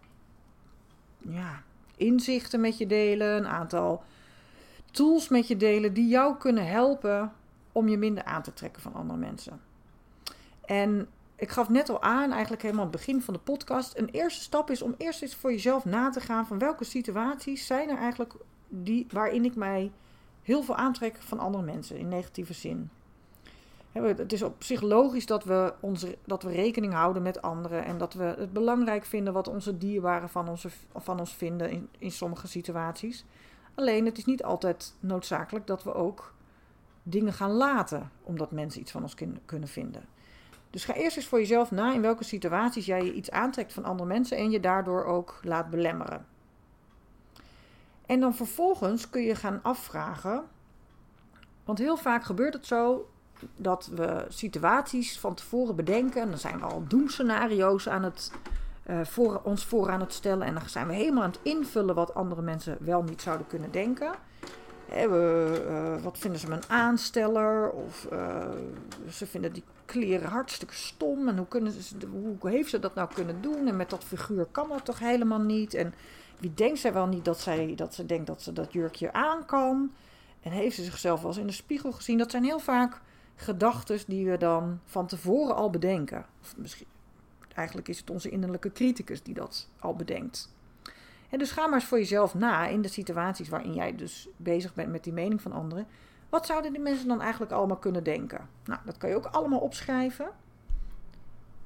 ja, 1.17 1.63
inzichten 1.95 2.61
met 2.61 2.77
je 2.77 2.87
delen, 2.87 3.37
een 3.37 3.47
aantal 3.47 4.03
tools 4.91 5.29
met 5.29 5.47
je 5.47 5.57
delen 5.57 5.93
die 5.93 6.07
jou 6.07 6.37
kunnen 6.37 6.67
helpen 6.67 7.31
om 7.71 7.87
je 7.87 7.97
minder 7.97 8.23
aan 8.23 8.41
te 8.41 8.53
trekken 8.53 8.81
van 8.81 8.93
andere 8.93 9.19
mensen. 9.19 9.66
En 10.67 11.07
ik 11.35 11.49
gaf 11.49 11.69
net 11.69 11.89
al 11.89 12.01
aan, 12.01 12.31
eigenlijk 12.31 12.61
helemaal 12.61 12.85
aan 12.85 12.91
het 12.91 12.99
begin 12.99 13.21
van 13.21 13.33
de 13.33 13.39
podcast. 13.39 13.97
Een 13.97 14.09
eerste 14.09 14.41
stap 14.41 14.69
is 14.69 14.81
om 14.81 14.95
eerst 14.97 15.21
eens 15.21 15.35
voor 15.35 15.51
jezelf 15.51 15.85
na 15.85 16.09
te 16.09 16.19
gaan 16.19 16.47
van 16.47 16.59
welke 16.59 16.83
situaties 16.83 17.65
zijn 17.65 17.89
er 17.89 17.97
eigenlijk 17.97 18.33
die, 18.67 19.07
waarin 19.09 19.45
ik 19.45 19.55
mij 19.55 19.91
heel 20.41 20.63
veel 20.63 20.75
aantrek 20.75 21.15
van 21.19 21.39
andere 21.39 21.63
mensen 21.63 21.97
in 21.97 22.07
negatieve 22.07 22.53
zin. 22.53 22.89
Het 23.91 24.33
is 24.33 24.41
op 24.41 24.63
zich 24.63 24.81
logisch 24.81 25.25
dat 25.25 25.43
we, 25.43 25.73
onze, 25.79 26.17
dat 26.25 26.43
we 26.43 26.51
rekening 26.51 26.93
houden 26.93 27.21
met 27.21 27.41
anderen 27.41 27.85
en 27.85 27.97
dat 27.97 28.13
we 28.13 28.23
het 28.23 28.53
belangrijk 28.53 29.05
vinden 29.05 29.33
wat 29.33 29.47
onze 29.47 29.77
dierbaren 29.77 30.29
van, 30.29 30.49
onze, 30.49 30.69
van 30.95 31.19
ons 31.19 31.33
vinden 31.33 31.69
in, 31.69 31.89
in 31.97 32.11
sommige 32.11 32.47
situaties. 32.47 33.25
Alleen 33.75 34.05
het 34.05 34.17
is 34.17 34.25
niet 34.25 34.43
altijd 34.43 34.93
noodzakelijk 34.99 35.67
dat 35.67 35.83
we 35.83 35.93
ook 35.93 36.33
dingen 37.03 37.33
gaan 37.33 37.51
laten 37.51 38.11
omdat 38.23 38.51
mensen 38.51 38.81
iets 38.81 38.91
van 38.91 39.01
ons 39.01 39.15
kunnen 39.45 39.69
vinden. 39.69 40.05
Dus 40.69 40.85
ga 40.85 40.93
eerst 40.93 41.17
eens 41.17 41.27
voor 41.27 41.39
jezelf 41.39 41.71
na 41.71 41.93
in 41.93 42.01
welke 42.01 42.23
situaties 42.23 42.85
jij 42.85 43.03
je 43.05 43.13
iets 43.13 43.31
aantrekt 43.31 43.73
van 43.73 43.83
andere 43.83 44.07
mensen 44.07 44.37
en 44.37 44.51
je 44.51 44.59
daardoor 44.59 45.05
ook 45.05 45.39
laat 45.41 45.69
belemmeren. 45.69 46.25
En 48.05 48.19
dan 48.19 48.35
vervolgens 48.35 49.09
kun 49.09 49.21
je 49.21 49.35
gaan 49.35 49.59
afvragen, 49.63 50.43
want 51.63 51.79
heel 51.79 51.97
vaak 51.97 52.23
gebeurt 52.23 52.53
het 52.53 52.65
zo 52.65 53.09
dat 53.55 53.89
we 53.95 54.25
situaties 54.29 55.19
van 55.19 55.33
tevoren 55.33 55.75
bedenken. 55.75 56.21
En 56.21 56.29
dan 56.29 56.39
zijn 56.39 56.59
we 56.59 56.65
al 56.65 56.83
doemscenario's 56.87 57.89
aan 57.89 58.03
het, 58.03 58.31
uh, 58.89 58.99
voor, 59.03 59.41
ons 59.43 59.65
voor 59.65 59.91
aan 59.91 59.99
het 59.99 60.13
stellen. 60.13 60.47
En 60.47 60.53
dan 60.53 60.69
zijn 60.69 60.87
we 60.87 60.93
helemaal 60.93 61.23
aan 61.23 61.31
het 61.31 61.39
invullen 61.43 61.95
wat 61.95 62.13
andere 62.13 62.41
mensen 62.41 62.77
wel 62.79 63.03
niet 63.03 63.21
zouden 63.21 63.47
kunnen 63.47 63.71
denken. 63.71 64.11
We, 64.89 65.65
uh, 65.67 66.03
wat 66.03 66.17
vinden 66.17 66.39
ze 66.39 66.47
mijn 66.47 66.69
aansteller? 66.69 67.69
Of 67.69 68.07
uh, 68.13 68.49
ze 69.09 69.25
vinden 69.25 69.53
die 69.53 69.63
kleren 69.85 70.29
hartstikke 70.29 70.73
stom. 70.73 71.27
En 71.27 71.37
hoe, 71.37 71.47
kunnen 71.47 71.71
ze, 71.71 71.95
hoe 72.11 72.49
heeft 72.49 72.69
ze 72.69 72.79
dat 72.79 72.95
nou 72.95 73.13
kunnen 73.13 73.41
doen? 73.41 73.67
En 73.67 73.75
met 73.75 73.89
dat 73.89 74.03
figuur 74.03 74.45
kan 74.45 74.69
dat 74.69 74.85
toch 74.85 74.99
helemaal 74.99 75.41
niet? 75.41 75.73
En 75.73 75.93
wie 76.39 76.53
denkt 76.53 76.79
zij 76.79 76.93
wel 76.93 77.07
niet 77.07 77.25
dat, 77.25 77.39
zij, 77.39 77.75
dat 77.75 77.93
ze 77.93 78.05
denkt 78.05 78.27
dat 78.27 78.41
ze 78.41 78.53
dat 78.53 78.73
jurkje 78.73 79.13
aan 79.13 79.45
kan? 79.45 79.91
En 80.41 80.51
heeft 80.51 80.75
ze 80.75 80.83
zichzelf 80.83 81.21
wel 81.21 81.29
eens 81.29 81.39
in 81.39 81.47
de 81.47 81.53
spiegel 81.53 81.91
gezien? 81.91 82.17
Dat 82.17 82.31
zijn 82.31 82.43
heel 82.43 82.59
vaak 82.59 83.01
gedachten 83.35 83.99
die 84.07 84.29
we 84.29 84.37
dan 84.37 84.79
van 84.85 85.07
tevoren 85.07 85.55
al 85.55 85.69
bedenken. 85.69 86.25
Of 86.41 86.57
misschien, 86.57 86.87
eigenlijk 87.53 87.87
is 87.87 87.99
het 87.99 88.09
onze 88.09 88.29
innerlijke 88.29 88.71
criticus 88.71 89.23
die 89.23 89.33
dat 89.33 89.69
al 89.79 89.95
bedenkt. 89.95 90.55
En 91.29 91.39
dus 91.39 91.51
ga 91.51 91.65
maar 91.65 91.79
eens 91.79 91.85
voor 91.85 91.97
jezelf 91.97 92.33
na 92.33 92.67
in 92.67 92.81
de 92.81 92.87
situaties 92.87 93.49
waarin 93.49 93.73
jij 93.73 93.95
dus 93.95 94.27
bezig 94.37 94.73
bent 94.73 94.91
met 94.91 95.03
die 95.03 95.13
mening 95.13 95.41
van 95.41 95.51
anderen. 95.51 95.87
Wat 96.29 96.45
zouden 96.45 96.73
die 96.73 96.81
mensen 96.81 97.07
dan 97.07 97.21
eigenlijk 97.21 97.51
allemaal 97.51 97.77
kunnen 97.77 98.03
denken? 98.03 98.49
Nou, 98.65 98.79
dat 98.85 98.97
kan 98.97 99.09
je 99.09 99.15
ook 99.15 99.25
allemaal 99.25 99.59
opschrijven. 99.59 100.29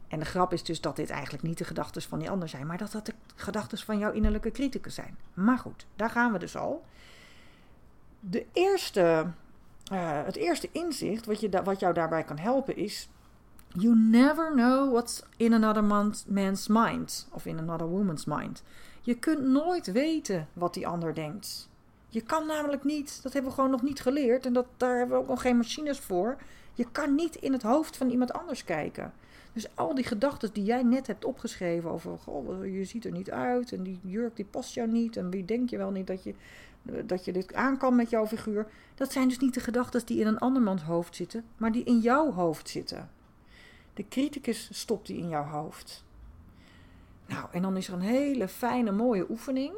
En 0.08 0.20
de 0.20 0.26
grap 0.26 0.54
is 0.54 0.64
dus 0.64 0.82
dat 0.82 0.96
dit 0.96 1.10
eigenlijk 1.10 1.44
niet 1.44 1.58
de 1.58 1.64
gedachten 1.64 2.02
van 2.02 2.20
die 2.20 2.30
ander 2.30 2.50
zijn, 2.50 2.68
maar 2.68 2.78
dat 2.78 2.92
dat 2.92 3.06
de 3.06 3.14
gedachten 3.36 3.78
van 3.78 3.98
jouw 3.98 4.12
innerlijke 4.12 4.52
criticus 4.52 4.96
zijn. 4.96 5.18
Maar 5.34 5.58
goed, 5.58 5.86
daar 5.96 6.10
gaan 6.10 6.32
we 6.32 6.40
dus 6.40 6.56
al. 6.56 6.86
De 8.20 8.46
eerste, 8.54 9.26
uh, 9.94 10.24
het 10.24 10.36
eerste 10.36 10.70
inzicht 10.72 11.26
wat, 11.26 11.40
je 11.40 11.64
wat 11.64 11.80
jou 11.80 11.94
daarbij 11.94 12.24
kan 12.24 12.38
helpen 12.38 12.76
is: 12.76 13.10
You 13.68 13.96
never 13.96 14.52
know 14.52 14.92
what's 14.92 15.24
in 15.38 15.54
another 15.54 15.84
man's 16.28 16.68
mind 16.68 17.28
of 17.32 17.46
in 17.46 17.60
another 17.60 17.88
woman's 17.88 18.26
mind. 18.26 18.64
Je 19.02 19.16
kunt 19.20 19.42
nooit 19.42 19.92
weten 19.92 20.48
wat 20.54 20.74
die 20.74 20.88
ander 20.88 21.14
denkt. 21.14 21.70
Je 22.08 22.22
kan 22.22 22.48
namelijk 22.48 22.84
niet, 22.84 23.20
dat 23.24 23.34
hebben 23.34 23.52
we 23.52 23.56
gewoon 23.56 23.72
nog 23.72 23.82
niet 23.82 24.02
geleerd 24.02 24.46
en 24.46 24.54
dat, 24.54 24.66
daar 24.78 24.98
hebben 24.98 25.18
we 25.18 25.24
ook 25.24 25.30
nog 25.30 25.42
geen 25.42 25.58
machines 25.58 26.00
voor. 26.00 26.38
Je 26.74 26.88
kan 26.92 27.16
niet 27.16 27.36
in 27.36 27.54
het 27.54 27.62
hoofd 27.62 27.98
van 27.98 28.10
iemand 28.10 28.34
anders 28.34 28.64
kijken. 28.64 29.14
Dus 29.54 29.76
al 29.76 29.96
die 29.96 30.04
gedachten 30.04 30.54
die 30.54 30.64
jij 30.64 30.84
net 30.84 31.08
hebt 31.08 31.26
opgeschreven 31.26 31.92
over, 31.92 32.18
goh, 32.18 32.66
je 32.66 32.84
ziet 32.84 33.06
er 33.06 33.12
niet 33.12 33.32
uit 33.32 33.72
en 33.72 33.84
die 33.84 34.00
jurk 34.02 34.36
die 34.36 34.46
past 34.46 34.74
jou 34.74 34.88
niet 34.88 35.18
en 35.18 35.30
wie 35.30 35.46
denk 35.46 35.70
je 35.70 35.78
wel 35.78 35.92
niet 35.92 36.08
dat 36.08 36.24
je, 36.24 36.34
dat 37.06 37.26
je 37.26 37.34
dit 37.34 37.54
aan 37.54 37.78
kan 37.78 37.96
met 37.96 38.10
jouw 38.10 38.28
figuur. 38.28 38.68
Dat 38.96 39.12
zijn 39.12 39.28
dus 39.28 39.40
niet 39.40 39.54
de 39.54 39.60
gedachten 39.60 40.06
die 40.06 40.20
in 40.20 40.28
een 40.28 40.40
andermans 40.40 40.82
hoofd 40.82 41.16
zitten, 41.16 41.46
maar 41.58 41.72
die 41.72 41.84
in 41.84 42.00
jouw 42.00 42.32
hoofd 42.32 42.70
zitten. 42.70 43.10
De 43.94 44.08
criticus 44.10 44.70
stopt 44.72 45.08
die 45.08 45.18
in 45.18 45.30
jouw 45.30 45.46
hoofd. 45.46 46.04
Nou, 47.32 47.48
en 47.52 47.62
dan 47.62 47.78
is 47.78 47.88
er 47.88 47.94
een 47.94 48.02
hele 48.02 48.48
fijne, 48.48 48.92
mooie 48.92 49.30
oefening 49.30 49.74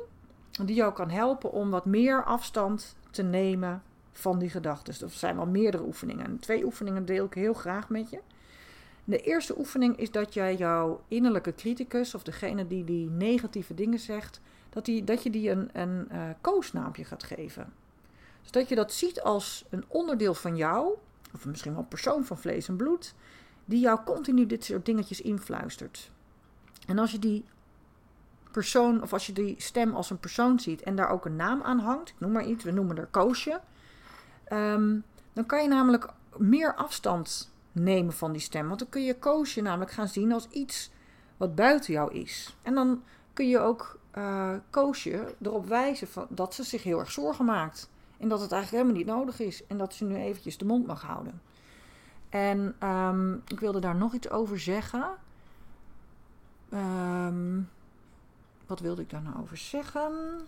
die 0.65 0.75
jou 0.75 0.93
kan 0.93 1.09
helpen 1.09 1.51
om 1.51 1.69
wat 1.69 1.85
meer 1.85 2.23
afstand 2.23 2.95
te 3.11 3.23
nemen 3.23 3.83
van 4.11 4.39
die 4.39 4.49
gedachten. 4.49 4.93
Er 5.07 5.09
zijn 5.09 5.35
wel 5.35 5.45
meerdere 5.45 5.83
oefeningen. 5.83 6.25
En 6.25 6.39
twee 6.39 6.65
oefeningen 6.65 7.05
deel 7.05 7.25
ik 7.25 7.33
heel 7.33 7.53
graag 7.53 7.89
met 7.89 8.09
je. 8.09 8.19
De 9.03 9.17
eerste 9.17 9.57
oefening 9.57 9.97
is 9.97 10.11
dat 10.11 10.33
jij 10.33 10.55
jouw 10.55 11.01
innerlijke 11.07 11.55
criticus, 11.55 12.15
of 12.15 12.23
degene 12.23 12.67
die 12.67 12.83
die 12.83 13.09
negatieve 13.09 13.73
dingen 13.73 13.99
zegt, 13.99 14.41
dat, 14.69 14.85
die, 14.85 15.03
dat 15.03 15.23
je 15.23 15.29
die 15.29 15.49
een, 15.49 15.69
een 15.73 16.07
uh, 16.11 16.21
koosnaampje 16.41 17.03
gaat 17.03 17.23
geven. 17.23 17.73
Dus 18.41 18.51
dat 18.51 18.69
je 18.69 18.75
dat 18.75 18.93
ziet 18.93 19.21
als 19.21 19.65
een 19.69 19.83
onderdeel 19.87 20.33
van 20.33 20.55
jou, 20.55 20.93
of 21.33 21.45
misschien 21.45 21.71
wel 21.71 21.81
een 21.81 21.87
persoon 21.87 22.25
van 22.25 22.37
vlees 22.37 22.67
en 22.67 22.75
bloed, 22.75 23.13
die 23.65 23.79
jou 23.79 23.99
continu 24.05 24.45
dit 24.45 24.63
soort 24.63 24.85
dingetjes 24.85 25.21
influistert. 25.21 26.11
En 26.87 26.99
als 26.99 27.11
je 27.11 27.19
die 27.19 27.45
persoon, 28.51 29.01
of 29.01 29.13
als 29.13 29.25
je 29.25 29.33
die 29.33 29.55
stem 29.57 29.95
als 29.95 30.09
een 30.09 30.19
persoon 30.19 30.59
ziet 30.59 30.81
en 30.81 30.95
daar 30.95 31.09
ook 31.09 31.25
een 31.25 31.35
naam 31.35 31.61
aan 31.61 31.79
hangt, 31.79 32.09
ik 32.09 32.19
noem 32.19 32.31
maar 32.31 32.45
iets, 32.45 32.63
we 32.63 32.71
noemen 32.71 32.97
er 32.97 33.07
Koosje, 33.11 33.61
ehm, 34.43 34.99
dan 35.33 35.45
kan 35.45 35.61
je 35.61 35.67
namelijk 35.67 36.09
meer 36.37 36.75
afstand 36.75 37.51
nemen 37.71 38.13
van 38.13 38.31
die 38.31 38.41
stem. 38.41 38.67
Want 38.67 38.79
dan 38.79 38.89
kun 38.89 39.03
je 39.03 39.19
Koosje 39.19 39.61
namelijk 39.61 39.91
gaan 39.91 40.07
zien 40.07 40.31
als 40.31 40.47
iets 40.47 40.91
wat 41.37 41.55
buiten 41.55 41.93
jou 41.93 42.13
is. 42.13 42.55
En 42.61 42.73
dan 42.73 43.03
kun 43.33 43.49
je 43.49 43.59
ook 43.59 43.99
uh, 44.17 44.53
Koosje 44.69 45.35
erop 45.41 45.67
wijzen 45.67 46.07
van, 46.07 46.25
dat 46.29 46.53
ze 46.53 46.63
zich 46.63 46.83
heel 46.83 46.99
erg 46.99 47.11
zorgen 47.11 47.45
maakt. 47.45 47.89
En 48.17 48.27
dat 48.27 48.41
het 48.41 48.51
eigenlijk 48.51 48.83
helemaal 48.83 49.05
niet 49.05 49.15
nodig 49.15 49.39
is. 49.39 49.67
En 49.67 49.77
dat 49.77 49.93
ze 49.93 50.05
nu 50.05 50.15
eventjes 50.15 50.57
de 50.57 50.65
mond 50.65 50.87
mag 50.87 51.01
houden. 51.01 51.41
En 52.29 52.75
um, 52.87 53.41
ik 53.47 53.59
wilde 53.59 53.79
daar 53.79 53.95
nog 53.95 54.13
iets 54.13 54.29
over 54.29 54.59
zeggen. 54.59 55.05
Um, 56.73 57.69
wat 58.65 58.79
wilde 58.79 59.01
ik 59.01 59.09
daar 59.09 59.21
nou 59.21 59.41
over 59.41 59.57
zeggen? 59.57 60.41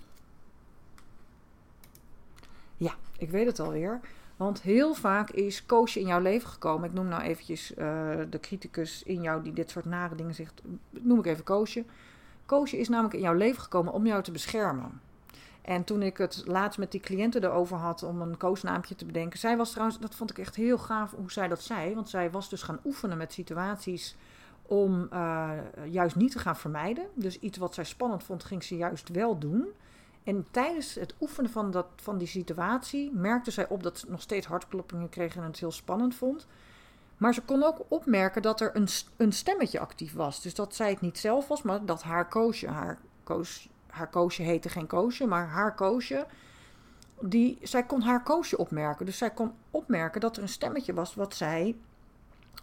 Ja, 2.78 2.94
ik 3.18 3.30
weet 3.30 3.46
het 3.46 3.60
alweer. 3.60 4.00
Want 4.36 4.62
heel 4.62 4.94
vaak 4.94 5.30
is 5.30 5.66
Koosje 5.66 6.00
in 6.00 6.08
jouw 6.08 6.20
leven 6.20 6.50
gekomen. 6.50 6.90
Ik 6.90 6.96
noem 6.96 7.08
nou 7.08 7.22
eventjes 7.22 7.72
uh, 7.72 7.78
de 8.30 8.40
criticus 8.42 9.04
in 9.04 9.22
jou 9.22 9.44
die 9.44 9.54
dit 9.54 9.70
soort 9.70 9.86
nare 9.86 10.16
dingen 10.16 10.36
zegt. 10.36 10.62
Noem 10.90 11.20
ik 11.20 11.26
even 11.26 11.44
Koosje. 11.44 11.86
Koosje 12.46 12.78
is 12.78 12.90
namelijk 12.90 13.14
in 13.14 13.22
jouw 13.22 13.34
leven 13.34 13.62
gekomen 13.62 13.94
om 13.94 14.06
jou 14.06 14.24
te 14.24 14.32
beschermen. 14.32 15.02
En 15.62 15.84
toen 15.84 16.02
ik 16.02 16.18
het 16.18 16.44
laatst 16.46 16.80
met 16.80 16.92
die 16.92 17.02
cliënten 17.02 17.44
erover 17.44 17.78
had 17.78 18.04
om 18.04 18.22
een 18.22 18.38
koosnaampje 18.38 18.96
te 18.96 19.06
bedenken. 19.06 19.40
Zij 19.40 19.58
was 19.58 19.72
trouwens, 19.72 20.00
dat 20.00 20.16
vond 20.16 20.30
ik 20.30 20.38
echt 20.38 20.56
heel 20.56 20.78
gaaf 20.78 21.12
hoe 21.12 21.32
zij 21.32 21.48
dat 21.48 21.62
zei. 21.62 21.96
Want 21.96 22.10
zij 22.10 22.32
was 22.32 22.50
dus 22.50 22.62
gaan 22.62 22.80
oefenen 22.86 23.18
met 23.18 23.34
situaties 23.34 24.16
om 24.68 25.08
uh, 25.14 25.52
juist 25.90 26.16
niet 26.16 26.32
te 26.32 26.40
gaan 26.40 26.58
vermijden. 26.58 27.06
Dus 27.14 27.40
iets 27.40 27.58
wat 27.58 27.74
zij 27.74 27.84
spannend 27.84 28.24
vond, 28.24 28.44
ging 28.44 28.64
ze 28.64 28.76
juist 28.76 29.10
wel 29.10 29.38
doen. 29.38 29.68
En 30.24 30.46
tijdens 30.52 30.96
het 30.96 31.16
oefenen 31.22 31.52
van, 31.52 31.72
dat, 31.72 31.88
van 31.96 32.18
die 32.18 32.28
situatie 32.28 33.12
merkte 33.14 33.52
zij 33.52 33.68
op 33.68 33.84
dat 33.84 34.00
ze 34.00 34.06
nog 34.10 34.22
steeds 34.22 34.48
hartkloppingen 34.48 35.10
kreeg 35.10 35.36
en 35.36 35.44
het 35.44 35.60
heel 35.60 35.72
spannend 35.72 36.16
vond. 36.16 36.48
Maar 37.18 37.34
ze 37.34 37.42
kon 37.42 37.64
ook 37.64 37.86
opmerken 37.88 38.42
dat 38.42 38.62
er 38.62 38.76
een, 38.76 38.88
een 39.18 39.32
stemmetje 39.32 39.80
actief 39.80 40.14
was. 40.14 40.42
Dus 40.42 40.56
dat 40.56 40.76
zij 40.76 40.90
het 40.90 41.02
niet 41.02 41.18
zelf 41.18 41.48
was, 41.48 41.62
maar 41.62 41.86
dat 41.86 42.04
haar 42.04 42.28
koosje, 42.28 42.68
haar, 42.68 43.00
koos, 43.24 43.70
haar 43.88 44.10
koosje 44.10 44.42
heette 44.42 44.70
geen 44.70 44.88
koosje, 44.88 45.26
maar 45.26 45.48
haar 45.48 45.76
koosje, 45.76 46.26
die, 47.20 47.58
zij 47.62 47.84
kon 47.84 48.02
haar 48.02 48.24
koosje 48.24 48.58
opmerken. 48.58 49.06
Dus 49.06 49.18
zij 49.18 49.32
kon 49.32 49.54
opmerken 49.72 50.22
dat 50.22 50.38
er 50.38 50.44
een 50.44 50.50
stemmetje 50.50 50.94
was 50.94 51.16
wat 51.16 51.36
zij, 51.36 51.78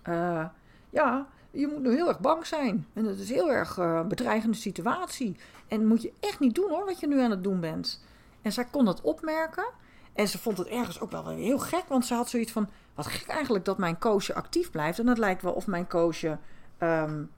uh, 0.08 0.46
ja, 0.90 1.26
je 1.52 1.66
moet 1.66 1.82
nu 1.82 1.94
heel 1.94 2.08
erg 2.08 2.20
bang 2.20 2.46
zijn. 2.46 2.86
En 2.92 3.04
dat 3.04 3.18
is 3.18 3.28
een 3.28 3.34
heel 3.34 3.50
erg 3.50 3.76
uh, 3.76 4.06
bedreigende 4.06 4.56
situatie. 4.56 5.36
En 5.68 5.86
moet 5.86 6.02
je 6.02 6.12
echt 6.20 6.40
niet 6.40 6.54
doen 6.54 6.70
hoor, 6.70 6.84
wat 6.84 7.00
je 7.00 7.06
nu 7.06 7.20
aan 7.20 7.30
het 7.30 7.44
doen 7.44 7.60
bent. 7.60 8.04
En 8.42 8.52
zij 8.52 8.64
kon 8.64 8.84
dat 8.84 9.00
opmerken. 9.00 9.64
En 10.12 10.28
ze 10.28 10.38
vond 10.38 10.58
het 10.58 10.66
ergens 10.66 11.00
ook 11.00 11.10
wel 11.10 11.28
heel 11.28 11.58
gek, 11.58 11.84
want 11.88 12.06
ze 12.06 12.14
had 12.14 12.28
zoiets 12.28 12.52
van: 12.52 12.68
wat 12.94 13.06
gek 13.06 13.28
eigenlijk 13.28 13.64
dat 13.64 13.78
mijn 13.78 13.98
koosje 13.98 14.34
actief 14.34 14.70
blijft. 14.70 14.98
En 14.98 15.06
het 15.06 15.18
lijkt 15.18 15.42
wel 15.42 15.52
of 15.52 15.66
mijn 15.66 15.86
koosje 15.86 16.38
um, 16.78 17.30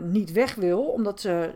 niet 0.00 0.32
weg 0.32 0.54
wil, 0.54 0.82
omdat 0.82 1.20
ze. 1.20 1.54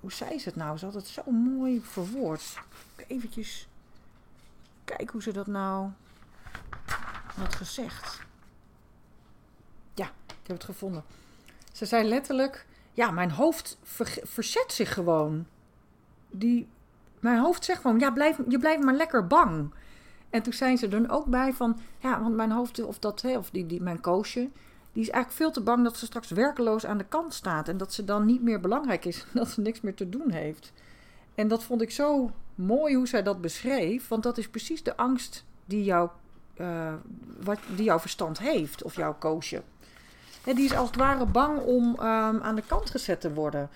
Hoe 0.00 0.12
zei 0.12 0.38
ze 0.38 0.48
het 0.48 0.56
nou? 0.56 0.78
Ze 0.78 0.84
had 0.84 0.94
het 0.94 1.06
zo 1.06 1.30
mooi 1.30 1.80
verwoord. 1.80 2.58
Eventjes 3.06 3.68
kijken 4.84 5.12
hoe 5.12 5.22
ze 5.22 5.32
dat 5.32 5.46
nou 5.46 5.88
had 7.34 7.54
gezegd. 7.54 8.22
Ik 10.44 10.50
heb 10.50 10.56
het 10.56 10.64
gevonden. 10.64 11.04
Ze 11.72 11.86
zei 11.86 12.08
letterlijk: 12.08 12.66
Ja, 12.92 13.10
mijn 13.10 13.30
hoofd 13.30 13.78
verzet 14.22 14.72
zich 14.72 14.94
gewoon. 14.94 15.46
Die, 16.30 16.68
mijn 17.20 17.38
hoofd 17.38 17.64
zegt 17.64 17.80
gewoon: 17.80 17.98
Ja, 17.98 18.10
blijf, 18.10 18.38
je 18.48 18.58
blijft 18.58 18.82
maar 18.82 18.94
lekker 18.94 19.26
bang. 19.26 19.74
En 20.30 20.42
toen 20.42 20.52
zijn 20.52 20.78
ze 20.78 20.88
er 20.88 21.10
ook 21.10 21.26
bij 21.26 21.52
van: 21.52 21.78
Ja, 21.98 22.20
want 22.20 22.34
mijn 22.34 22.50
hoofd, 22.50 22.84
of, 22.84 22.98
dat, 22.98 23.24
of 23.24 23.50
die, 23.50 23.66
die, 23.66 23.82
mijn 23.82 24.00
koosje, 24.00 24.50
die 24.92 25.02
is 25.02 25.10
eigenlijk 25.10 25.30
veel 25.42 25.50
te 25.50 25.60
bang 25.60 25.84
dat 25.84 25.96
ze 25.96 26.06
straks 26.06 26.30
werkeloos 26.30 26.86
aan 26.86 26.98
de 26.98 27.06
kant 27.08 27.34
staat. 27.34 27.68
En 27.68 27.76
dat 27.76 27.92
ze 27.92 28.04
dan 28.04 28.24
niet 28.24 28.42
meer 28.42 28.60
belangrijk 28.60 29.04
is. 29.04 29.26
Dat 29.34 29.48
ze 29.48 29.60
niks 29.60 29.80
meer 29.80 29.94
te 29.94 30.08
doen 30.08 30.30
heeft. 30.30 30.72
En 31.34 31.48
dat 31.48 31.62
vond 31.62 31.82
ik 31.82 31.90
zo 31.90 32.30
mooi 32.54 32.94
hoe 32.94 33.08
zij 33.08 33.22
dat 33.22 33.40
beschreef. 33.40 34.08
Want 34.08 34.22
dat 34.22 34.38
is 34.38 34.48
precies 34.48 34.82
de 34.82 34.96
angst 34.96 35.44
die, 35.64 35.84
jou, 35.84 36.08
uh, 36.56 36.94
wat, 37.42 37.58
die 37.76 37.84
jouw 37.84 37.98
verstand 37.98 38.38
heeft. 38.38 38.82
Of 38.82 38.96
jouw 38.96 39.14
koosje 39.14 39.62
die 40.44 40.64
is 40.64 40.76
als 40.76 40.86
het 40.86 40.96
ware 40.96 41.26
bang 41.26 41.60
om 41.60 41.88
um, 41.88 42.40
aan 42.42 42.54
de 42.54 42.62
kant 42.66 42.90
gezet 42.90 43.20
te 43.20 43.32
worden. 43.32 43.70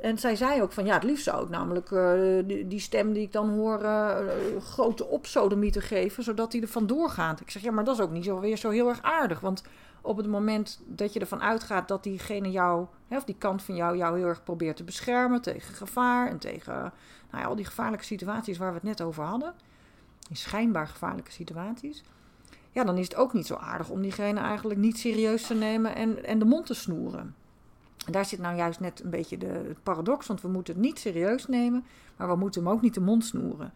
En 0.00 0.18
zij 0.18 0.36
zei 0.36 0.62
ook 0.62 0.72
van 0.72 0.84
ja, 0.84 0.94
het 0.94 1.02
liefst 1.02 1.24
zou 1.24 1.44
ik 1.44 1.48
namelijk 1.48 1.90
uh, 1.90 2.12
die, 2.44 2.68
die, 2.68 2.80
stem 2.80 3.12
die 3.12 3.22
ik 3.22 3.32
dan 3.32 3.48
hoor 3.48 3.82
uh, 3.82 4.16
grote 4.60 5.06
opsodemie 5.06 5.80
geven, 5.80 6.22
zodat 6.22 6.52
hij 6.52 6.62
er 6.62 6.68
vandoor 6.68 7.10
gaat. 7.10 7.40
Ik 7.40 7.50
zeg 7.50 7.62
ja, 7.62 7.70
maar 7.70 7.84
dat 7.84 7.94
is 7.94 8.00
ook 8.00 8.10
niet 8.10 8.24
zo 8.24 8.40
weer 8.40 8.56
zo 8.56 8.70
heel 8.70 8.88
erg 8.88 9.02
aardig. 9.02 9.40
Want 9.40 9.62
op 10.00 10.16
het 10.16 10.26
moment 10.26 10.80
dat 10.86 11.12
je 11.12 11.20
ervan 11.20 11.42
uitgaat 11.42 11.88
dat 11.88 12.02
diegene 12.02 12.50
jou, 12.50 12.86
hè, 13.08 13.16
of 13.16 13.24
die 13.24 13.36
kant 13.38 13.62
van 13.62 13.74
jou, 13.74 13.96
jou 13.96 14.18
heel 14.18 14.26
erg 14.26 14.42
probeert 14.42 14.76
te 14.76 14.84
beschermen 14.84 15.42
tegen 15.42 15.74
gevaar 15.74 16.28
en 16.28 16.38
tegen 16.38 16.92
nou 17.30 17.42
ja, 17.42 17.48
al 17.48 17.56
die 17.56 17.64
gevaarlijke 17.64 18.04
situaties 18.04 18.58
waar 18.58 18.68
we 18.68 18.74
het 18.74 18.82
net 18.82 19.02
over 19.02 19.24
hadden, 19.24 19.54
die 20.28 20.36
schijnbaar 20.36 20.88
gevaarlijke 20.88 21.32
situaties 21.32 22.04
ja, 22.72 22.84
dan 22.84 22.98
is 22.98 23.04
het 23.04 23.16
ook 23.16 23.32
niet 23.32 23.46
zo 23.46 23.54
aardig 23.54 23.88
om 23.88 24.02
diegene 24.02 24.40
eigenlijk 24.40 24.80
niet 24.80 24.98
serieus 24.98 25.46
te 25.46 25.54
nemen 25.54 25.94
en, 25.94 26.24
en 26.24 26.38
de 26.38 26.44
mond 26.44 26.66
te 26.66 26.74
snoeren. 26.74 27.34
En 28.06 28.12
daar 28.12 28.24
zit 28.24 28.38
nou 28.38 28.56
juist 28.56 28.80
net 28.80 29.04
een 29.04 29.10
beetje 29.10 29.38
de, 29.38 29.74
paradox, 29.82 30.26
want 30.26 30.40
we 30.40 30.48
moeten 30.48 30.74
het 30.74 30.82
niet 30.82 30.98
serieus 30.98 31.46
nemen, 31.46 31.84
maar 32.16 32.28
we 32.28 32.36
moeten 32.36 32.62
hem 32.62 32.72
ook 32.72 32.82
niet 32.82 32.94
de 32.94 33.00
mond 33.00 33.24
snoeren. 33.24 33.72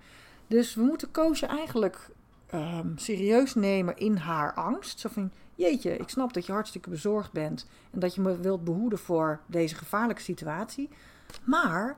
Dus 0.47 0.75
we 0.75 0.83
moeten 0.83 1.11
Koosje 1.11 1.47
eigenlijk 1.47 2.11
um, 2.55 2.93
serieus 2.99 3.55
nemen 3.55 3.97
in 3.97 4.17
haar 4.17 4.55
angst. 4.55 5.01
Zo 5.01 5.09
van, 5.09 5.33
jeetje, 5.55 5.97
ik 5.97 6.09
snap 6.09 6.33
dat 6.33 6.47
je 6.47 6.53
hartstikke 6.53 6.91
bezorgd 6.91 7.33
bent 7.33 7.67
en 7.91 7.99
dat 8.01 8.15
je 8.15 8.21
me 8.21 8.41
wilt 8.41 8.65
behoeden 8.65 8.99
voor 8.99 9.41
deze 9.47 9.75
gevaarlijke 9.75 10.23
situatie. 10.23 10.89
Maar 11.45 11.97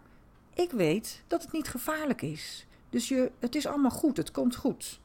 ik 0.54 0.70
weet 0.70 1.22
dat 1.26 1.42
het 1.42 1.52
niet 1.52 1.68
gevaarlijk 1.68 2.22
is. 2.22 2.66
Dus 2.90 3.08
je, 3.08 3.30
het 3.38 3.54
is 3.54 3.66
allemaal 3.66 3.90
goed, 3.90 4.16
het 4.16 4.30
komt 4.30 4.56
goed 4.56 5.00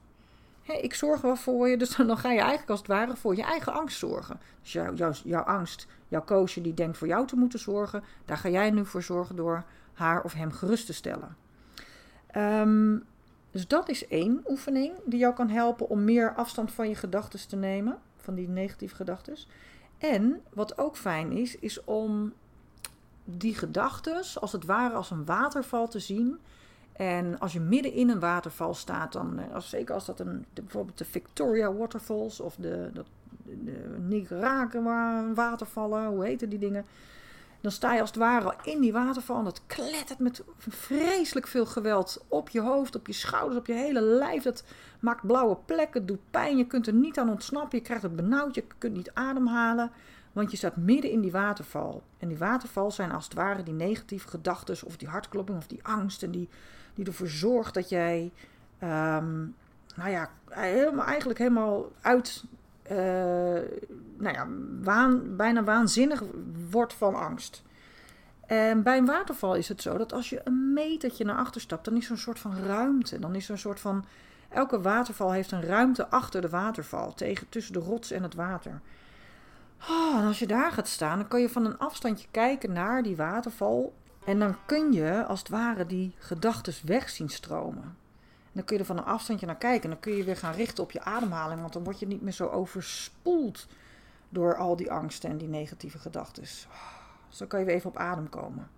ik 0.65 0.93
zorg 0.93 1.21
wel 1.21 1.35
voor 1.35 1.69
je. 1.69 1.77
Dus 1.77 1.95
dan 1.95 2.17
ga 2.17 2.31
je 2.31 2.39
eigenlijk 2.39 2.69
als 2.69 2.79
het 2.79 2.87
ware 2.87 3.15
voor 3.15 3.35
je 3.35 3.43
eigen 3.43 3.73
angst 3.73 3.97
zorgen. 3.97 4.39
Dus 4.61 5.21
jouw, 5.23 5.41
angst, 5.41 5.87
jouw 6.07 6.21
koosje 6.23 6.61
die 6.61 6.73
denkt 6.73 6.97
voor 6.97 7.07
jou 7.07 7.27
te 7.27 7.35
moeten 7.35 7.59
zorgen, 7.59 8.03
daar 8.25 8.37
ga 8.37 8.49
jij 8.49 8.71
nu 8.71 8.85
voor 8.85 9.03
zorgen 9.03 9.35
door 9.35 9.63
haar 9.93 10.23
of 10.23 10.33
hem 10.33 10.51
gerust 10.51 10.85
te 10.85 10.93
stellen. 10.93 11.35
Ehm, 12.27 12.97
dus 13.51 13.67
dat 13.67 13.89
is 13.89 14.07
één 14.07 14.43
oefening 14.47 14.93
die 15.05 15.19
jou 15.19 15.33
kan 15.33 15.49
helpen 15.49 15.89
om 15.89 16.03
meer 16.03 16.33
afstand 16.35 16.71
van 16.71 16.89
je 16.89 16.95
gedachten 16.95 17.47
te 17.47 17.55
nemen, 17.55 17.97
van 18.17 18.35
die 18.35 18.47
negatieve 18.47 18.95
gedachten. 18.95 19.37
En 19.97 20.41
wat 20.53 20.77
ook 20.77 20.97
fijn 20.97 21.31
is, 21.31 21.59
is 21.59 21.83
om 21.83 22.33
die 23.23 23.55
gedachten 23.55 24.23
als 24.39 24.51
het 24.51 24.65
ware 24.65 24.95
als 24.95 25.11
een 25.11 25.25
waterval 25.25 25.87
te 25.87 25.99
zien 25.99 26.39
en 26.93 27.39
als 27.39 27.53
je 27.53 27.59
midden 27.59 27.93
in 27.93 28.09
een 28.09 28.19
waterval 28.19 28.73
staat, 28.73 29.13
dan, 29.13 29.39
eh, 29.39 29.53
als, 29.55 29.69
zeker 29.69 29.93
als 29.93 30.05
dat 30.05 30.19
een, 30.19 30.45
bijvoorbeeld 30.53 30.97
de 30.97 31.05
Victoria 31.05 31.73
Waterfalls 31.73 32.39
of 32.39 32.55
de, 32.55 32.89
de, 32.93 33.03
de 33.43 33.95
Nicaragua 33.99 35.25
watervallen, 35.33 36.05
hoe 36.05 36.25
heten 36.25 36.49
die 36.49 36.59
dingen? 36.59 36.85
Dan 37.61 37.71
sta 37.71 37.93
je 37.93 37.99
als 37.99 38.09
het 38.09 38.19
ware 38.19 38.55
in 38.63 38.81
die 38.81 38.93
waterval 38.93 39.37
en 39.37 39.43
dat 39.43 39.61
klettert 39.65 40.19
met 40.19 40.43
vreselijk 40.57 41.47
veel 41.47 41.65
geweld 41.65 42.25
op 42.27 42.49
je 42.49 42.61
hoofd, 42.61 42.95
op 42.95 43.07
je 43.07 43.13
schouders, 43.13 43.59
op 43.59 43.67
je 43.67 43.73
hele 43.73 44.01
lijf. 44.01 44.43
Dat 44.43 44.63
maakt 44.99 45.27
blauwe 45.27 45.57
plekken, 45.65 46.05
doet 46.05 46.31
pijn, 46.31 46.57
je 46.57 46.67
kunt 46.67 46.87
er 46.87 46.93
niet 46.93 47.19
aan 47.19 47.29
ontsnappen, 47.29 47.77
je 47.77 47.83
krijgt 47.83 48.03
het 48.03 48.15
benauwd, 48.15 48.55
je 48.55 48.63
kunt 48.77 48.95
niet 48.95 49.13
ademhalen. 49.13 49.91
Want 50.31 50.51
je 50.51 50.57
staat 50.57 50.77
midden 50.77 51.11
in 51.11 51.21
die 51.21 51.31
waterval. 51.31 52.03
En 52.17 52.27
die 52.27 52.37
waterval 52.37 52.91
zijn 52.91 53.11
als 53.11 53.23
het 53.23 53.33
ware 53.33 53.63
die 53.63 53.73
negatieve 53.73 54.27
gedachten, 54.27 54.77
of 54.85 54.97
die 54.97 55.07
hartklopping, 55.07 55.57
of 55.57 55.67
die 55.67 55.83
angst. 55.83 56.23
En 56.23 56.31
die, 56.31 56.49
die 56.95 57.05
ervoor 57.05 57.27
zorgt 57.27 57.73
dat 57.73 57.89
jij, 57.89 58.31
um, 58.83 59.55
nou 59.95 60.09
ja, 60.09 60.29
helemaal, 60.49 61.05
eigenlijk 61.05 61.39
helemaal 61.39 61.91
uit, 62.01 62.43
uh, 62.91 62.97
nou 64.17 64.35
ja, 64.35 64.47
waan, 64.81 65.35
bijna 65.35 65.63
waanzinnig 65.63 66.23
wordt 66.69 66.93
van 66.93 67.15
angst. 67.15 67.63
En 68.51 68.83
bij 68.83 68.97
een 68.97 69.05
waterval 69.05 69.55
is 69.55 69.67
het 69.67 69.81
zo 69.81 69.97
dat 69.97 70.13
als 70.13 70.29
je 70.29 70.41
een 70.43 70.73
metertje 70.73 71.25
naar 71.25 71.37
achter 71.37 71.61
stapt, 71.61 71.85
dan 71.85 71.97
is 71.97 72.05
er 72.05 72.11
een 72.11 72.17
soort 72.17 72.39
van 72.39 72.57
ruimte. 72.57 73.19
Dan 73.19 73.35
is 73.35 73.45
er 73.45 73.51
een 73.51 73.57
soort 73.57 73.79
van. 73.79 74.05
Elke 74.49 74.81
waterval 74.81 75.31
heeft 75.31 75.51
een 75.51 75.61
ruimte 75.61 76.07
achter 76.07 76.41
de 76.41 76.49
waterval, 76.49 77.13
tegen, 77.13 77.49
tussen 77.49 77.73
de 77.73 77.79
rots 77.79 78.11
en 78.11 78.23
het 78.23 78.35
water. 78.35 78.81
Oh, 79.89 80.19
en 80.19 80.25
als 80.25 80.39
je 80.39 80.47
daar 80.47 80.71
gaat 80.71 80.87
staan, 80.87 81.19
dan 81.19 81.27
kan 81.27 81.41
je 81.41 81.49
van 81.49 81.65
een 81.65 81.77
afstandje 81.77 82.27
kijken 82.31 82.71
naar 82.71 83.03
die 83.03 83.15
waterval. 83.15 83.93
En 84.25 84.39
dan 84.39 84.55
kun 84.65 84.93
je 84.93 85.25
als 85.25 85.39
het 85.39 85.49
ware 85.49 85.85
die 85.85 86.13
gedachten 86.17 86.73
weg 86.85 87.09
zien 87.09 87.29
stromen. 87.29 87.97
dan 88.51 88.63
kun 88.63 88.75
je 88.75 88.81
er 88.81 88.87
van 88.87 88.97
een 88.97 89.03
afstandje 89.03 89.45
naar 89.45 89.55
kijken. 89.57 89.83
En 89.83 89.89
dan 89.89 89.99
kun 89.99 90.13
je 90.13 90.23
weer 90.23 90.37
gaan 90.37 90.53
richten 90.53 90.83
op 90.83 90.91
je 90.91 91.03
ademhaling. 91.03 91.61
Want 91.61 91.73
dan 91.73 91.83
word 91.83 91.99
je 91.99 92.07
niet 92.07 92.21
meer 92.21 92.31
zo 92.31 92.47
overspoeld 92.47 93.67
door 94.29 94.55
al 94.55 94.75
die 94.75 94.91
angsten 94.91 95.29
en 95.29 95.37
die 95.37 95.47
negatieve 95.47 95.99
gedachten. 95.99 96.43
Zo 97.29 97.45
kan 97.45 97.59
je 97.59 97.65
weer 97.65 97.75
even 97.75 97.89
op 97.89 97.97
adem 97.97 98.29
komen. 98.29 98.69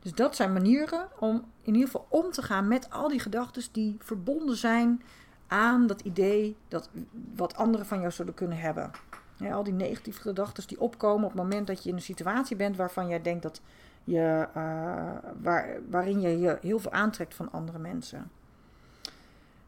Dus 0.00 0.14
dat 0.14 0.36
zijn 0.36 0.52
manieren 0.52 1.08
om 1.18 1.44
in 1.62 1.74
ieder 1.74 1.90
geval 1.90 2.06
om 2.08 2.30
te 2.30 2.42
gaan 2.42 2.68
met 2.68 2.90
al 2.90 3.08
die 3.08 3.20
gedachten 3.20 3.62
die 3.72 3.96
verbonden 3.98 4.56
zijn 4.56 5.02
aan 5.46 5.86
dat 5.86 6.00
idee 6.00 6.56
dat 6.68 6.90
wat 7.34 7.56
anderen 7.56 7.86
van 7.86 8.00
jou 8.00 8.12
zullen 8.12 8.34
kunnen 8.34 8.58
hebben. 8.58 8.90
Al 9.40 9.62
die 9.62 9.72
negatieve 9.72 10.20
gedachten 10.20 10.66
die 10.66 10.80
opkomen 10.80 11.24
op 11.24 11.32
het 11.32 11.42
moment 11.42 11.66
dat 11.66 11.82
je 11.82 11.88
in 11.88 11.94
een 11.94 12.02
situatie 12.02 12.56
bent 12.56 12.76
waarvan 12.76 13.08
jij 13.08 13.22
denkt 13.22 13.42
dat 13.42 13.60
je, 14.04 14.48
uh, 14.56 15.32
waar, 15.42 15.78
waarin 15.90 16.20
je 16.20 16.38
je 16.38 16.58
heel 16.60 16.78
veel 16.78 16.92
aantrekt 16.92 17.34
van 17.34 17.52
andere 17.52 17.78
mensen. 17.78 18.30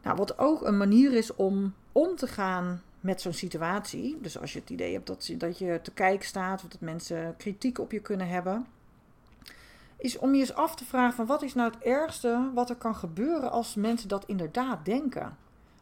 Nou, 0.03 0.15
wat 0.15 0.37
ook 0.37 0.65
een 0.65 0.77
manier 0.77 1.13
is 1.13 1.35
om 1.35 1.73
om 1.91 2.15
te 2.15 2.27
gaan 2.27 2.81
met 2.99 3.21
zo'n 3.21 3.33
situatie. 3.33 4.17
Dus 4.21 4.39
als 4.39 4.53
je 4.53 4.59
het 4.59 4.69
idee 4.69 4.93
hebt 4.93 5.07
dat, 5.07 5.29
dat 5.37 5.57
je 5.57 5.79
te 5.83 5.91
kijken 5.91 6.27
staat, 6.27 6.63
of 6.63 6.69
dat 6.69 6.81
mensen 6.81 7.35
kritiek 7.37 7.79
op 7.79 7.91
je 7.91 7.99
kunnen 7.99 8.27
hebben. 8.27 8.67
Is 9.97 10.17
om 10.17 10.33
je 10.33 10.39
eens 10.39 10.53
af 10.53 10.75
te 10.75 10.85
vragen 10.85 11.15
van 11.15 11.25
wat 11.25 11.41
is 11.41 11.53
nou 11.53 11.71
het 11.71 11.83
ergste 11.83 12.49
wat 12.53 12.69
er 12.69 12.75
kan 12.75 12.95
gebeuren 12.95 13.51
als 13.51 13.75
mensen 13.75 14.09
dat 14.09 14.25
inderdaad 14.25 14.85
denken. 14.85 15.37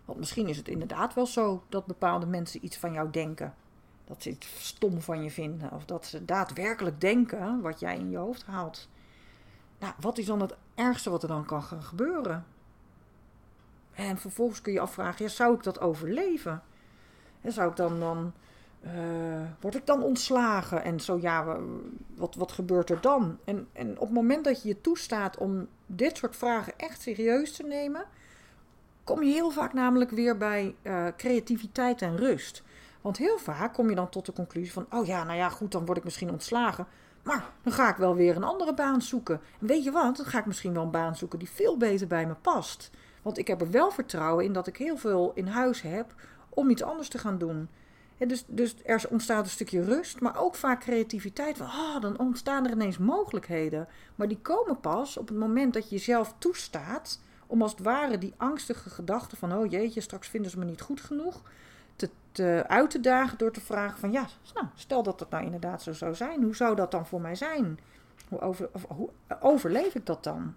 Want 0.05 0.19
misschien 0.19 0.47
is 0.47 0.57
het 0.57 0.67
inderdaad 0.67 1.13
wel 1.13 1.25
zo 1.25 1.63
dat 1.69 1.85
bepaalde 1.85 2.25
mensen 2.25 2.65
iets 2.65 2.77
van 2.77 2.93
jou 2.93 3.09
denken. 3.11 3.53
Dat 4.07 4.23
ze 4.23 4.29
iets 4.29 4.67
stom 4.67 5.01
van 5.01 5.23
je 5.23 5.31
vinden. 5.31 5.71
Of 5.71 5.85
dat 5.85 6.05
ze 6.05 6.25
daadwerkelijk 6.25 7.01
denken 7.01 7.61
wat 7.61 7.79
jij 7.79 7.97
in 7.97 8.09
je 8.09 8.17
hoofd 8.17 8.43
haalt. 8.45 8.89
Nou, 9.79 9.93
wat 9.99 10.17
is 10.17 10.25
dan 10.25 10.41
het 10.41 10.55
ergste 10.75 11.09
wat 11.09 11.21
er 11.21 11.27
dan 11.27 11.45
kan 11.45 11.63
gaan 11.63 11.83
gebeuren? 11.83 12.45
En 13.93 14.17
vervolgens 14.17 14.61
kun 14.61 14.73
je 14.73 14.79
afvragen, 14.79 15.25
ja, 15.25 15.31
zou 15.31 15.55
ik 15.55 15.63
dat 15.63 15.79
overleven? 15.79 16.61
En 17.41 17.51
zou 17.51 17.69
ik 17.69 17.75
dan, 17.75 17.99
dan 17.99 18.33
uh, 18.81 18.91
word 19.59 19.75
ik 19.75 19.85
dan 19.85 20.03
ontslagen? 20.03 20.83
En 20.83 20.99
zo 20.99 21.17
ja, 21.21 21.57
wat, 22.15 22.35
wat 22.35 22.51
gebeurt 22.51 22.89
er 22.89 23.01
dan? 23.01 23.37
En, 23.43 23.67
en 23.73 23.91
op 23.91 24.07
het 24.07 24.15
moment 24.15 24.43
dat 24.43 24.61
je 24.61 24.67
je 24.67 24.81
toestaat 24.81 25.37
om 25.37 25.67
dit 25.85 26.17
soort 26.17 26.35
vragen 26.35 26.73
echt 26.77 27.01
serieus 27.01 27.55
te 27.55 27.63
nemen, 27.63 28.05
kom 29.03 29.23
je 29.23 29.33
heel 29.33 29.49
vaak 29.49 29.73
namelijk 29.73 30.11
weer 30.11 30.37
bij 30.37 30.75
uh, 30.81 31.07
creativiteit 31.17 32.01
en 32.01 32.17
rust. 32.17 32.63
Want 33.01 33.17
heel 33.17 33.37
vaak 33.37 33.73
kom 33.73 33.89
je 33.89 33.95
dan 33.95 34.09
tot 34.09 34.25
de 34.25 34.33
conclusie 34.33 34.73
van: 34.73 34.85
oh 34.89 35.05
ja, 35.05 35.23
nou 35.23 35.37
ja, 35.37 35.49
goed, 35.49 35.71
dan 35.71 35.85
word 35.85 35.97
ik 35.97 36.03
misschien 36.03 36.31
ontslagen. 36.31 36.87
Maar 37.23 37.49
dan 37.61 37.73
ga 37.73 37.89
ik 37.89 37.95
wel 37.95 38.15
weer 38.15 38.35
een 38.35 38.43
andere 38.43 38.73
baan 38.73 39.01
zoeken. 39.01 39.41
En 39.59 39.67
weet 39.67 39.83
je 39.83 39.91
wat? 39.91 40.17
Dan 40.17 40.25
ga 40.25 40.39
ik 40.39 40.45
misschien 40.45 40.73
wel 40.73 40.83
een 40.83 40.91
baan 40.91 41.15
zoeken 41.15 41.39
die 41.39 41.49
veel 41.49 41.77
beter 41.77 42.07
bij 42.07 42.27
me 42.27 42.33
past. 42.33 42.91
Want 43.21 43.37
ik 43.37 43.47
heb 43.47 43.61
er 43.61 43.71
wel 43.71 43.91
vertrouwen 43.91 44.45
in 44.45 44.53
dat 44.53 44.67
ik 44.67 44.77
heel 44.77 44.97
veel 44.97 45.31
in 45.35 45.47
huis 45.47 45.81
heb 45.81 46.13
om 46.49 46.69
iets 46.69 46.83
anders 46.83 47.09
te 47.09 47.17
gaan 47.17 47.37
doen. 47.37 47.69
dus, 48.17 48.43
dus 48.47 48.75
er 48.83 49.05
ontstaat 49.09 49.43
een 49.43 49.51
stukje 49.51 49.83
rust, 49.83 50.19
maar 50.19 50.39
ook 50.39 50.55
vaak 50.55 50.79
creativiteit. 50.79 51.57
Van, 51.57 51.65
oh, 51.65 52.01
dan 52.01 52.19
ontstaan 52.19 52.65
er 52.65 52.71
ineens 52.71 52.97
mogelijkheden. 52.97 53.87
Maar 54.15 54.27
die 54.27 54.39
komen 54.41 54.79
pas 54.79 55.17
op 55.17 55.27
het 55.27 55.37
moment 55.37 55.73
dat 55.73 55.89
je 55.89 55.95
jezelf 55.95 56.35
toestaat 56.37 57.19
om 57.47 57.61
als 57.61 57.71
het 57.71 57.81
ware 57.81 58.17
die 58.17 58.33
angstige 58.37 58.89
gedachten 58.89 59.37
van, 59.37 59.53
oh 59.53 59.71
jeetje, 59.71 60.01
straks 60.01 60.27
vinden 60.27 60.51
ze 60.51 60.59
me 60.59 60.65
niet 60.65 60.81
goed 60.81 61.01
genoeg, 61.01 61.41
te, 62.37 62.63
uit 62.67 62.89
te 62.89 62.99
dagen 62.99 63.37
door 63.37 63.51
te 63.51 63.61
vragen 63.61 63.99
van, 63.99 64.11
ja, 64.11 64.25
nou, 64.53 64.65
stel 64.75 65.03
dat 65.03 65.19
dat 65.19 65.29
nou 65.29 65.43
inderdaad 65.43 65.81
zo 65.81 65.93
zou 65.93 66.15
zijn, 66.15 66.43
hoe 66.43 66.55
zou 66.55 66.75
dat 66.75 66.91
dan 66.91 67.05
voor 67.05 67.21
mij 67.21 67.35
zijn? 67.35 67.79
Hoe, 68.29 68.39
over, 68.39 68.69
hoe 68.87 69.09
overleef 69.39 69.95
ik 69.95 70.05
dat 70.05 70.23
dan? 70.23 70.55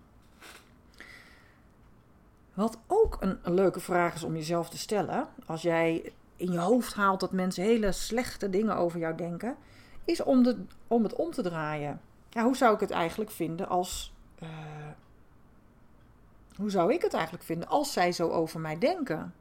Wat 2.55 2.79
ook 2.87 3.17
een, 3.21 3.39
leuke 3.43 3.81
vraag 3.81 4.15
is 4.15 4.23
om 4.23 4.35
jezelf 4.35 4.71
te 4.71 4.79
stellen, 4.79 5.29
als 5.47 5.63
jij 5.63 6.13
in 6.37 6.53
je 6.53 6.59
hoofd 6.59 6.95
haalt 6.95 7.21
dat 7.21 7.33
mensen 7.33 7.65
hele 7.65 7.93
slechte 7.93 8.51
dingen 8.51 8.77
over 8.77 8.99
jou 8.99 9.17
denken, 9.17 9.57
is 10.05 10.23
om, 10.23 10.43
de, 10.43 10.65
om 10.87 11.03
het 11.03 11.15
om 11.15 11.31
te 11.31 11.43
draaien. 11.43 12.01
Ja, 12.29 12.45
hoe 12.45 12.57
zou 12.57 12.75
ik 12.75 12.81
het 12.81 12.91
eigenlijk 12.91 13.31
vinden 13.31 13.69
als. 13.69 14.15
Uh, 14.43 14.49
hoe 16.57 16.71
zou 16.71 16.93
ik 16.93 17.03
het 17.03 17.15
eigenlijk 17.15 17.45
vinden 17.45 17.69
als 17.69 17.93
zij 17.93 18.13
zo 18.13 18.29
over 18.29 18.61
mij 18.61 18.79
denken? 18.79 19.35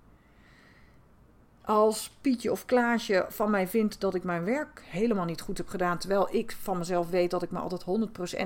Als 1.69 2.11
Pietje 2.21 2.51
of 2.51 2.65
Klaasje 2.65 3.25
van 3.29 3.49
mij 3.49 3.67
vindt 3.67 3.99
dat 3.99 4.15
ik 4.15 4.23
mijn 4.23 4.43
werk 4.43 4.81
helemaal 4.85 5.25
niet 5.25 5.41
goed 5.41 5.57
heb 5.57 5.67
gedaan, 5.67 5.97
terwijl 5.97 6.35
ik 6.35 6.51
van 6.51 6.77
mezelf 6.77 7.09
weet 7.09 7.31
dat 7.31 7.43
ik 7.43 7.51
me 7.51 7.59
altijd 7.59 7.85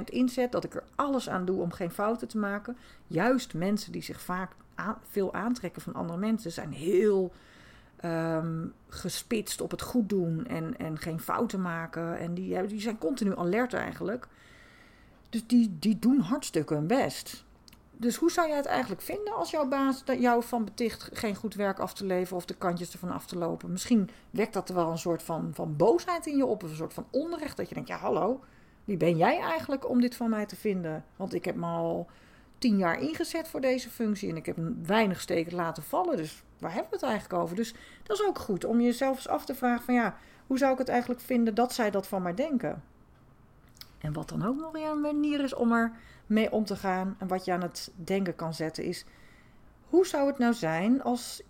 100% 0.01 0.03
inzet, 0.05 0.51
dat 0.51 0.63
ik 0.63 0.75
er 0.75 0.83
alles 0.95 1.29
aan 1.29 1.45
doe 1.45 1.62
om 1.62 1.71
geen 1.71 1.91
fouten 1.91 2.27
te 2.27 2.38
maken. 2.38 2.77
Juist 3.07 3.53
mensen 3.53 3.91
die 3.91 4.01
zich 4.01 4.21
vaak 4.21 4.51
veel 5.09 5.33
aantrekken 5.33 5.81
van 5.81 5.93
andere 5.93 6.19
mensen 6.19 6.51
zijn 6.51 6.71
heel 6.73 7.33
um, 8.05 8.73
gespitst 8.88 9.62
op 9.62 9.71
het 9.71 9.81
goed 9.81 10.09
doen 10.09 10.45
en, 10.47 10.77
en 10.77 10.97
geen 10.97 11.19
fouten 11.19 11.62
maken. 11.62 12.17
En 12.17 12.33
die, 12.33 12.65
die 12.67 12.81
zijn 12.81 12.97
continu 12.97 13.38
alert 13.38 13.73
eigenlijk. 13.73 14.27
Dus 15.29 15.47
die, 15.47 15.77
die 15.79 15.99
doen 15.99 16.19
hartstikke 16.19 16.73
hun 16.73 16.88
best. 16.88 17.43
Dus 18.03 18.15
hoe 18.15 18.31
zou 18.31 18.47
jij 18.47 18.57
het 18.57 18.65
eigenlijk 18.65 19.01
vinden 19.01 19.35
als 19.35 19.51
jouw 19.51 19.67
baas 19.67 20.03
jou 20.05 20.43
van 20.43 20.65
beticht 20.65 21.09
geen 21.13 21.35
goed 21.35 21.55
werk 21.55 21.79
af 21.79 21.93
te 21.93 22.05
leveren 22.05 22.37
of 22.37 22.45
de 22.45 22.55
kantjes 22.55 22.91
ervan 22.91 23.11
af 23.11 23.25
te 23.25 23.37
lopen? 23.37 23.71
Misschien 23.71 24.09
wekt 24.29 24.53
dat 24.53 24.69
er 24.69 24.75
wel 24.75 24.89
een 24.89 24.97
soort 24.97 25.23
van, 25.23 25.51
van 25.53 25.75
boosheid 25.75 26.25
in 26.25 26.37
je 26.37 26.45
op, 26.45 26.63
of 26.63 26.69
een 26.69 26.75
soort 26.75 26.93
van 26.93 27.05
onrecht. 27.09 27.57
Dat 27.57 27.67
je 27.67 27.73
denkt: 27.73 27.89
ja, 27.89 27.97
hallo, 27.97 28.43
wie 28.83 28.97
ben 28.97 29.17
jij 29.17 29.39
eigenlijk 29.39 29.89
om 29.89 30.01
dit 30.01 30.15
van 30.15 30.29
mij 30.29 30.45
te 30.45 30.55
vinden? 30.55 31.05
Want 31.15 31.33
ik 31.33 31.45
heb 31.45 31.55
me 31.55 31.65
al 31.65 32.07
tien 32.57 32.77
jaar 32.77 32.99
ingezet 32.99 33.47
voor 33.47 33.61
deze 33.61 33.89
functie 33.89 34.29
en 34.29 34.37
ik 34.37 34.45
heb 34.45 34.57
weinig 34.85 35.21
steken 35.21 35.55
laten 35.55 35.83
vallen. 35.83 36.17
Dus 36.17 36.43
waar 36.59 36.73
hebben 36.73 36.89
we 36.89 36.95
het 36.95 37.05
eigenlijk 37.05 37.43
over? 37.43 37.55
Dus 37.55 37.73
dat 38.03 38.19
is 38.19 38.25
ook 38.25 38.39
goed 38.39 38.65
om 38.65 38.81
jezelf 38.81 39.15
eens 39.15 39.27
af 39.27 39.45
te 39.45 39.55
vragen: 39.55 39.85
van 39.85 39.93
ja, 39.93 40.17
hoe 40.47 40.57
zou 40.57 40.71
ik 40.71 40.77
het 40.77 40.89
eigenlijk 40.89 41.21
vinden 41.21 41.55
dat 41.55 41.73
zij 41.73 41.91
dat 41.91 42.07
van 42.07 42.21
mij 42.21 42.33
denken? 42.33 42.83
En 43.97 44.13
wat 44.13 44.29
dan 44.29 44.45
ook 44.45 44.59
nog 44.59 44.71
weer 44.71 44.89
een 44.89 45.01
manier 45.01 45.43
is 45.43 45.53
om 45.53 45.71
er 45.71 45.91
mee 46.34 46.52
om 46.52 46.65
te 46.65 46.76
gaan 46.76 47.15
en 47.19 47.28
wat 47.28 47.46
je 47.46 47.52
aan 47.52 47.62
het 47.62 47.91
denken 47.96 48.36
kan 48.36 48.54
zetten, 48.54 48.84
is 48.84 49.06
hoe 49.89 50.06
zou 50.06 50.28
het 50.28 50.38
nou 50.38 50.54
zijn 50.54 51.04
als 51.04 51.41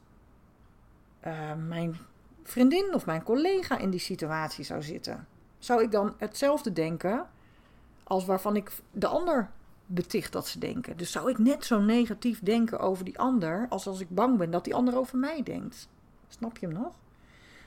uh, 1.26 1.54
mijn 1.67 1.98
vriendin 2.43 2.93
of 2.93 3.06
mijn 3.06 3.24
collega 3.24 3.78
in 3.78 3.89
die 3.89 4.00
situatie 4.00 4.63
zou 4.63 4.82
zitten? 4.82 5.28
Zou 5.58 5.84
ik 5.84 5.91
dan 5.91 6.13
hetzelfde 6.17 6.74
denken 6.74 7.28
als 8.04 8.26
waarvan 8.26 8.56
ik 8.56 8.72
de 8.91 9.08
ander 9.08 9.52
beticht 9.86 10.32
dat 10.32 10.48
ze 10.48 10.60
denken? 10.60 10.98
Dus 10.98 11.12
zou 11.12 11.30
ik 11.30 11.38
net 11.38 11.65
zo 11.65 11.80
negatief 11.80 12.39
denken 12.39 12.80
over 12.80 13.06
die 13.06 13.19
ander 13.19 13.65
als 13.69 13.88
als 13.88 14.00
ik 14.00 14.10
bang 14.10 14.38
ben 14.38 14.52
dat 14.52 14.63
die 14.63 14.76
ander 14.76 14.98
over 14.98 15.17
mij 15.17 15.43
denkt? 15.43 15.88
Snap 16.28 16.58
je 16.58 16.65
hem 16.67 16.76
nog? 16.76 16.96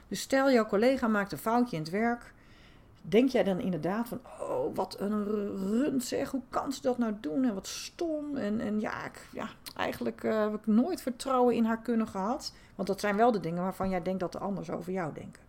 Dus 0.08 0.20
stel 0.20 0.50
jouw 0.50 0.66
collega 0.66 1.08
maakt 1.08 1.32
een 1.32 1.38
foutje 1.38 1.76
in 1.76 1.82
het 1.82 1.90
werk 1.90 2.34
denk 3.08 3.28
jij 3.28 3.44
dan 3.44 3.60
inderdaad 3.60 4.08
van, 4.08 4.20
oh, 4.40 4.74
wat 4.74 5.00
een 5.00 5.24
rund 5.56 6.04
zeg, 6.04 6.30
hoe 6.30 6.42
kan 6.48 6.72
ze 6.72 6.82
dat 6.82 6.98
nou 6.98 7.14
doen 7.20 7.44
en 7.44 7.54
wat 7.54 7.66
stom. 7.66 8.36
En, 8.36 8.60
en 8.60 8.80
ja, 8.80 9.04
ik, 9.04 9.28
ja, 9.32 9.48
eigenlijk 9.76 10.22
uh, 10.22 10.40
heb 10.40 10.54
ik 10.54 10.66
nooit 10.66 11.02
vertrouwen 11.02 11.54
in 11.54 11.64
haar 11.64 11.82
kunnen 11.82 12.08
gehad. 12.08 12.52
Want 12.74 12.88
dat 12.88 13.00
zijn 13.00 13.16
wel 13.16 13.32
de 13.32 13.40
dingen 13.40 13.62
waarvan 13.62 13.90
jij 13.90 14.02
denkt 14.02 14.20
dat 14.20 14.32
de 14.32 14.38
anders 14.38 14.70
over 14.70 14.92
jou 14.92 15.12
denken. 15.12 15.42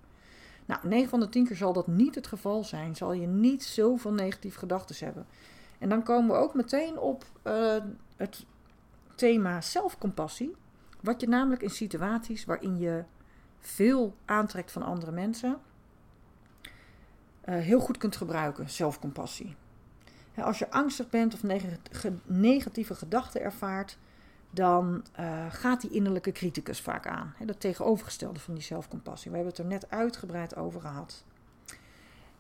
Nou, 0.66 0.88
9 0.88 1.10
van 1.10 1.20
de 1.20 1.30
10 1.30 1.46
keer 1.46 1.56
zal 1.56 1.74
dat 1.74 1.88
niet 1.88 2.16
het 2.16 2.28
geval 2.28 2.64
zijn. 2.64 2.96
Zal 2.96 3.14
je 3.14 3.28
niet 3.28 3.64
zoveel 3.64 4.14
negatieve 4.14 4.60
gedachten 4.60 5.06
hebben. 5.06 5.26
En 5.80 5.90
dan 5.90 6.04
komen 6.04 6.36
we 6.36 6.42
ook 6.42 6.54
meteen 6.54 7.00
op 7.00 7.26
uh, 7.44 7.76
het 8.16 8.46
thema 9.16 9.62
zelfcompassie. 9.62 10.56
Wat 11.02 11.22
je 11.22 11.28
namelijk 11.28 11.62
in 11.62 11.70
situaties 11.70 12.46
waarin 12.46 12.78
je 12.78 13.04
veel 13.60 14.16
aantrekt 14.26 14.72
van 14.72 14.84
andere 14.84 15.12
mensen, 15.12 15.58
heel 17.54 17.80
goed 17.80 17.98
kunt 17.98 18.16
gebruiken, 18.16 18.70
zelfcompassie. 18.70 19.56
als 20.36 20.60
je 20.60 20.72
angstig 20.72 21.10
bent 21.10 21.34
of 21.34 21.42
negatieve 22.26 22.96
gedachten 22.96 23.42
ervaart, 23.42 23.98
dan 24.50 25.04
uh, 25.20 25.46
gaat 25.50 25.82
die 25.82 25.90
innerlijke 25.90 26.32
criticus 26.32 26.82
vaak 26.82 27.08
aan. 27.08 27.34
Dat 27.46 27.60
tegenovergestelde 27.60 28.40
van 28.40 28.54
die 28.54 28.64
zelfcompassie. 28.64 29.32
We 29.32 29.38
hebben 29.38 29.56
het 29.56 29.64
er 29.64 29.70
net 29.70 29.90
uitgebreid 29.90 30.56
over 30.56 30.82
gehad. 30.82 31.24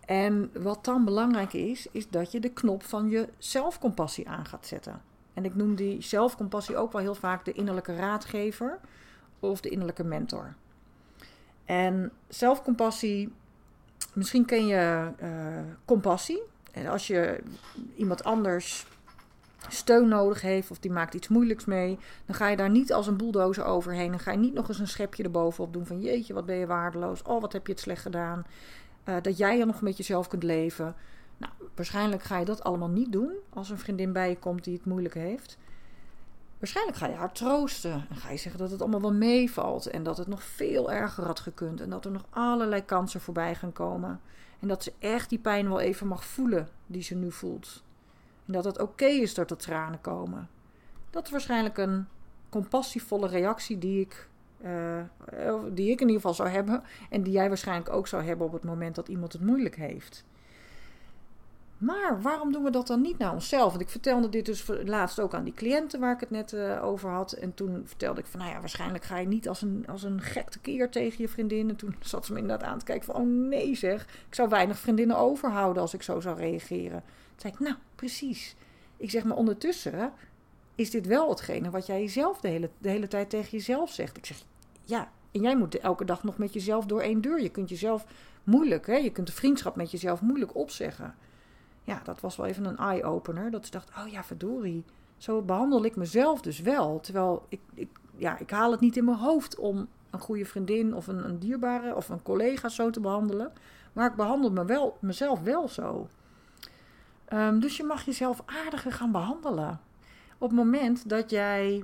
En 0.05 0.51
wat 0.61 0.85
dan 0.85 1.05
belangrijk 1.05 1.53
is, 1.53 1.87
is 1.91 2.09
dat 2.09 2.31
je 2.31 2.39
de 2.39 2.49
knop 2.49 2.83
van 2.83 3.09
je 3.09 3.29
zelfcompassie 3.37 4.29
aan 4.29 4.45
gaat 4.45 4.67
zetten. 4.67 5.01
En 5.33 5.45
ik 5.45 5.55
noem 5.55 5.75
die 5.75 6.01
zelfcompassie 6.01 6.77
ook 6.77 6.91
wel 6.91 7.01
heel 7.01 7.15
vaak 7.15 7.45
de 7.45 7.51
innerlijke 7.51 7.95
raadgever 7.95 8.79
of 9.39 9.61
de 9.61 9.69
innerlijke 9.69 10.03
mentor. 10.03 10.55
En 11.65 12.11
zelfcompassie 12.27 13.33
Misschien 14.17 14.45
ken 14.45 14.67
je 14.67 15.11
uh, 15.21 15.29
compassie. 15.85 16.41
En 16.71 16.87
als 16.87 17.07
je 17.07 17.43
iemand 17.95 18.23
anders 18.23 18.85
steun 19.69 20.07
nodig 20.07 20.41
heeft 20.41 20.71
of 20.71 20.79
die 20.79 20.91
maakt 20.91 21.13
iets 21.13 21.27
moeilijks 21.27 21.65
mee, 21.65 21.99
dan 22.25 22.35
ga 22.35 22.47
je 22.47 22.57
daar 22.57 22.69
niet 22.69 22.93
als 22.93 23.07
een 23.07 23.17
bulldozer 23.17 23.65
overheen. 23.65 24.09
Dan 24.09 24.19
ga 24.19 24.31
je 24.31 24.37
niet 24.37 24.53
nog 24.53 24.67
eens 24.67 24.79
een 24.79 24.87
schepje 24.87 25.23
erbovenop 25.23 25.73
doen 25.73 25.85
van 25.85 26.01
jeetje, 26.01 26.33
wat 26.33 26.45
ben 26.45 26.55
je 26.55 26.67
waardeloos. 26.67 27.21
Oh, 27.21 27.41
wat 27.41 27.53
heb 27.53 27.65
je 27.67 27.71
het 27.71 27.81
slecht 27.81 28.01
gedaan. 28.01 28.45
Uh, 29.05 29.15
dat 29.21 29.37
jij 29.37 29.59
er 29.59 29.65
nog 29.65 29.81
met 29.81 29.97
jezelf 29.97 30.27
kunt 30.27 30.43
leven. 30.43 30.95
Nou, 31.37 31.53
waarschijnlijk 31.75 32.23
ga 32.23 32.37
je 32.37 32.45
dat 32.45 32.63
allemaal 32.63 32.89
niet 32.89 33.11
doen 33.11 33.31
als 33.49 33.69
een 33.69 33.79
vriendin 33.79 34.13
bij 34.13 34.29
je 34.29 34.37
komt 34.37 34.63
die 34.63 34.73
het 34.73 34.85
moeilijk 34.85 35.13
heeft. 35.13 35.57
Waarschijnlijk 36.59 36.97
ga 36.97 37.07
je 37.07 37.15
haar 37.15 37.31
troosten 37.31 38.05
en 38.09 38.15
ga 38.15 38.31
je 38.31 38.37
zeggen 38.37 38.61
dat 38.61 38.71
het 38.71 38.81
allemaal 38.81 39.01
wel 39.01 39.13
meevalt 39.13 39.85
en 39.85 40.03
dat 40.03 40.17
het 40.17 40.27
nog 40.27 40.43
veel 40.43 40.91
erger 40.91 41.25
had 41.25 41.39
gekund 41.39 41.81
en 41.81 41.89
dat 41.89 42.05
er 42.05 42.11
nog 42.11 42.25
allerlei 42.29 42.85
kansen 42.85 43.21
voorbij 43.21 43.55
gaan 43.55 43.73
komen. 43.73 44.21
En 44.59 44.67
dat 44.67 44.83
ze 44.83 44.93
echt 44.99 45.29
die 45.29 45.39
pijn 45.39 45.69
wel 45.69 45.79
even 45.79 46.07
mag 46.07 46.25
voelen 46.25 46.69
die 46.85 47.01
ze 47.01 47.15
nu 47.15 47.31
voelt. 47.31 47.83
En 48.45 48.53
dat 48.53 48.63
het 48.63 48.79
oké 48.79 49.05
is 49.05 49.33
dat 49.33 49.51
er 49.51 49.57
tranen 49.57 50.01
komen. 50.01 50.49
Dat 51.09 51.25
is 51.25 51.31
waarschijnlijk 51.31 51.77
een 51.77 52.07
compassievolle 52.49 53.27
reactie 53.27 53.77
die 53.77 54.01
ik, 54.01 54.29
uh, 54.63 55.01
die 55.71 55.91
ik 55.91 56.01
in 56.01 56.07
ieder 56.07 56.15
geval 56.15 56.33
zou 56.33 56.49
hebben. 56.49 56.83
En 57.09 57.23
die 57.23 57.33
jij 57.33 57.47
waarschijnlijk 57.47 57.89
ook 57.89 58.07
zou 58.07 58.23
hebben 58.23 58.45
op 58.45 58.53
het 58.53 58.63
moment 58.63 58.95
dat 58.95 59.07
iemand 59.07 59.33
het 59.33 59.41
moeilijk 59.41 59.75
heeft. 59.75 60.25
Maar 61.77 62.21
waarom 62.21 62.51
doen 62.51 62.63
we 62.63 62.69
dat 62.69 62.87
dan 62.87 63.01
niet 63.01 63.17
naar 63.17 63.33
onszelf? 63.33 63.69
Want 63.69 63.81
ik 63.81 63.89
vertelde 63.89 64.29
dit 64.29 64.45
dus 64.45 64.65
laatst 64.83 65.19
ook 65.19 65.33
aan 65.33 65.43
die 65.43 65.53
cliënten 65.53 65.99
waar 65.99 66.13
ik 66.13 66.19
het 66.19 66.29
net 66.29 66.51
uh, 66.51 66.83
over 66.83 67.09
had. 67.09 67.31
En 67.31 67.53
toen 67.53 67.81
vertelde 67.85 68.19
ik 68.19 68.25
van, 68.25 68.39
nou 68.39 68.51
ja, 68.51 68.59
waarschijnlijk 68.59 69.03
ga 69.03 69.17
je 69.17 69.27
niet 69.27 69.47
als 69.47 69.61
een, 69.61 69.85
als 69.87 70.03
een 70.03 70.21
gek 70.21 70.57
keer 70.61 70.89
tegen 70.89 71.21
je 71.21 71.27
vriendin. 71.27 71.69
En 71.69 71.75
toen 71.75 71.95
zat 72.01 72.25
ze 72.25 72.33
me 72.33 72.39
inderdaad 72.39 72.69
aan 72.69 72.79
te 72.79 72.85
kijken 72.85 73.05
van, 73.05 73.15
oh 73.15 73.27
nee 73.27 73.75
zeg, 73.75 74.03
ik 74.27 74.35
zou 74.35 74.49
weinig 74.49 74.79
vriendinnen 74.79 75.17
overhouden 75.17 75.81
als 75.81 75.93
ik 75.93 76.01
zo 76.01 76.19
zou 76.19 76.37
reageren. 76.37 77.03
Toen 77.05 77.39
zei 77.39 77.53
ik, 77.53 77.59
nou, 77.59 77.75
precies. 77.95 78.55
Ik 78.97 79.11
zeg, 79.11 79.23
maar 79.23 79.37
ondertussen 79.37 80.11
is 80.75 80.89
dit 80.89 81.07
wel 81.07 81.29
hetgene 81.29 81.69
wat 81.69 81.85
jij 81.85 82.01
jezelf 82.01 82.39
de 82.39 82.47
hele, 82.47 82.69
de 82.77 82.89
hele 82.89 83.07
tijd 83.07 83.29
tegen 83.29 83.51
jezelf 83.51 83.91
zegt. 83.91 84.17
Ik 84.17 84.25
zeg, 84.25 84.37
ja, 84.83 85.11
en 85.31 85.41
jij 85.41 85.57
moet 85.57 85.77
elke 85.77 86.05
dag 86.05 86.23
nog 86.23 86.37
met 86.37 86.53
jezelf 86.53 86.85
door 86.85 87.01
één 87.01 87.21
deur. 87.21 87.41
Je 87.41 87.49
kunt 87.49 87.69
jezelf 87.69 88.05
moeilijk, 88.43 88.87
hè? 88.87 88.95
je 88.95 89.11
kunt 89.11 89.27
de 89.27 89.33
vriendschap 89.33 89.75
met 89.75 89.91
jezelf 89.91 90.21
moeilijk 90.21 90.55
opzeggen 90.55 91.15
ja, 91.87 92.01
dat 92.03 92.19
was 92.19 92.35
wel 92.35 92.45
even 92.45 92.65
een 92.65 92.77
eye-opener. 92.77 93.51
Dat 93.51 93.65
ze 93.65 93.71
dacht, 93.71 93.89
oh 93.97 94.07
ja, 94.07 94.23
verdorie. 94.23 94.83
Zo 95.17 95.41
behandel 95.41 95.85
ik 95.85 95.95
mezelf 95.95 96.41
dus 96.41 96.59
wel. 96.59 96.99
Terwijl 96.99 97.45
ik, 97.49 97.59
ik, 97.73 97.89
ja, 98.15 98.37
ik 98.37 98.49
haal 98.49 98.71
het 98.71 98.79
niet 98.79 98.97
in 98.97 99.05
mijn 99.05 99.17
hoofd 99.17 99.55
om 99.55 99.87
een 100.09 100.19
goede 100.19 100.45
vriendin 100.45 100.95
of 100.95 101.07
een, 101.07 101.25
een 101.25 101.39
dierbare 101.39 101.95
of 101.95 102.09
een 102.09 102.21
collega 102.21 102.69
zo 102.69 102.89
te 102.89 102.99
behandelen. 102.99 103.51
Maar 103.93 104.09
ik 104.09 104.15
behandel 104.15 104.51
me 104.51 104.65
wel, 104.65 104.97
mezelf 104.99 105.41
wel 105.41 105.67
zo. 105.67 106.07
Ehm, 107.25 107.59
dus 107.59 107.77
je 107.77 107.83
mag 107.83 108.05
jezelf 108.05 108.43
aardiger 108.45 108.91
gaan 108.91 109.11
behandelen. 109.11 109.79
Op 110.37 110.49
het 110.49 110.57
moment 110.57 111.09
dat 111.09 111.29
jij 111.29 111.83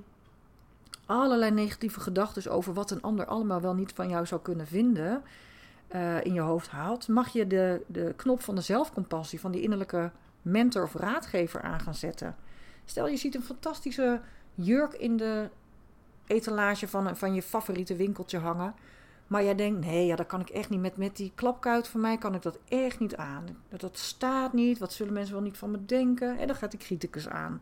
allerlei 1.05 1.51
negatieve 1.51 1.99
gedachten 1.99 2.51
over 2.51 2.73
wat 2.73 2.91
een 2.91 3.01
ander 3.01 3.25
allemaal 3.25 3.61
wel 3.61 3.73
niet 3.73 3.93
van 3.93 4.09
jou 4.09 4.25
zou 4.25 4.41
kunnen 4.41 4.67
vinden, 4.67 5.23
uh, 5.95 6.23
in 6.23 6.33
je 6.33 6.39
hoofd 6.39 6.69
haalt, 6.69 7.07
mag 7.07 7.29
je 7.29 7.47
de, 7.47 7.81
de 7.87 8.13
knop 8.15 8.41
van 8.41 8.55
de 8.55 8.61
zelfcompassie, 8.61 9.39
van 9.39 9.51
die 9.51 9.61
innerlijke 9.61 10.11
mentor 10.41 10.83
of 10.83 10.93
raadgever 10.93 11.61
aan 11.61 11.79
gaan 11.79 11.95
zetten. 11.95 12.35
Stel 12.85 13.07
je 13.07 13.17
ziet 13.17 13.35
een 13.35 13.43
fantastische 13.43 14.21
jurk 14.55 14.93
in 14.93 15.17
de 15.17 15.49
etalage 16.27 16.87
van, 16.87 17.17
van 17.17 17.33
je 17.33 17.41
favoriete 17.41 17.95
winkeltje 17.95 18.37
hangen. 18.37 18.73
Maar 19.27 19.43
jij 19.43 19.55
denkt, 19.55 19.85
nee, 19.85 20.05
ja, 20.05 20.15
dat 20.15 20.27
kan 20.27 20.41
ik 20.41 20.49
echt 20.49 20.69
niet. 20.69 20.79
Met, 20.79 20.97
met 20.97 21.15
die 21.15 21.31
klapkuit 21.35 21.87
van 21.87 22.01
mij 22.01 22.17
kan 22.17 22.35
ik 22.35 22.41
dat 22.41 22.59
echt 22.67 22.99
niet 22.99 23.15
aan. 23.15 23.45
Dat, 23.69 23.79
dat 23.79 23.97
staat 23.97 24.53
niet. 24.53 24.77
Wat 24.79 24.93
zullen 24.93 25.13
mensen 25.13 25.33
wel 25.33 25.43
niet 25.43 25.57
van 25.57 25.71
me 25.71 25.85
denken? 25.85 26.37
En 26.37 26.47
dan 26.47 26.55
gaat 26.55 26.71
die 26.71 26.79
criticus 26.79 27.29
aan. 27.29 27.61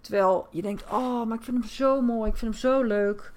Terwijl 0.00 0.46
je 0.50 0.62
denkt, 0.62 0.84
oh, 0.90 1.26
maar 1.26 1.36
ik 1.36 1.44
vind 1.44 1.58
hem 1.58 1.68
zo 1.68 2.00
mooi. 2.00 2.30
Ik 2.30 2.36
vind 2.36 2.52
hem 2.52 2.60
zo 2.60 2.82
leuk. 2.82 3.32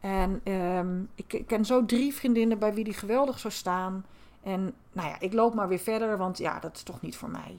En 0.00 0.40
ehm, 0.44 1.02
ik, 1.14 1.44
ken 1.46 1.64
zo 1.64 1.84
drie 1.84 2.14
vriendinnen 2.14 2.58
bij 2.58 2.74
wie 2.74 2.84
die 2.84 2.94
geweldig 2.94 3.38
zou 3.38 3.52
staan. 3.52 4.04
En 4.42 4.74
nou 4.92 5.08
ja, 5.08 5.20
ik 5.20 5.32
loop 5.32 5.54
maar 5.54 5.68
weer 5.68 5.78
verder, 5.78 6.18
want 6.18 6.38
ja, 6.38 6.58
dat 6.58 6.76
is 6.76 6.82
toch 6.82 7.00
niet 7.00 7.16
voor 7.16 7.30
mij. 7.30 7.58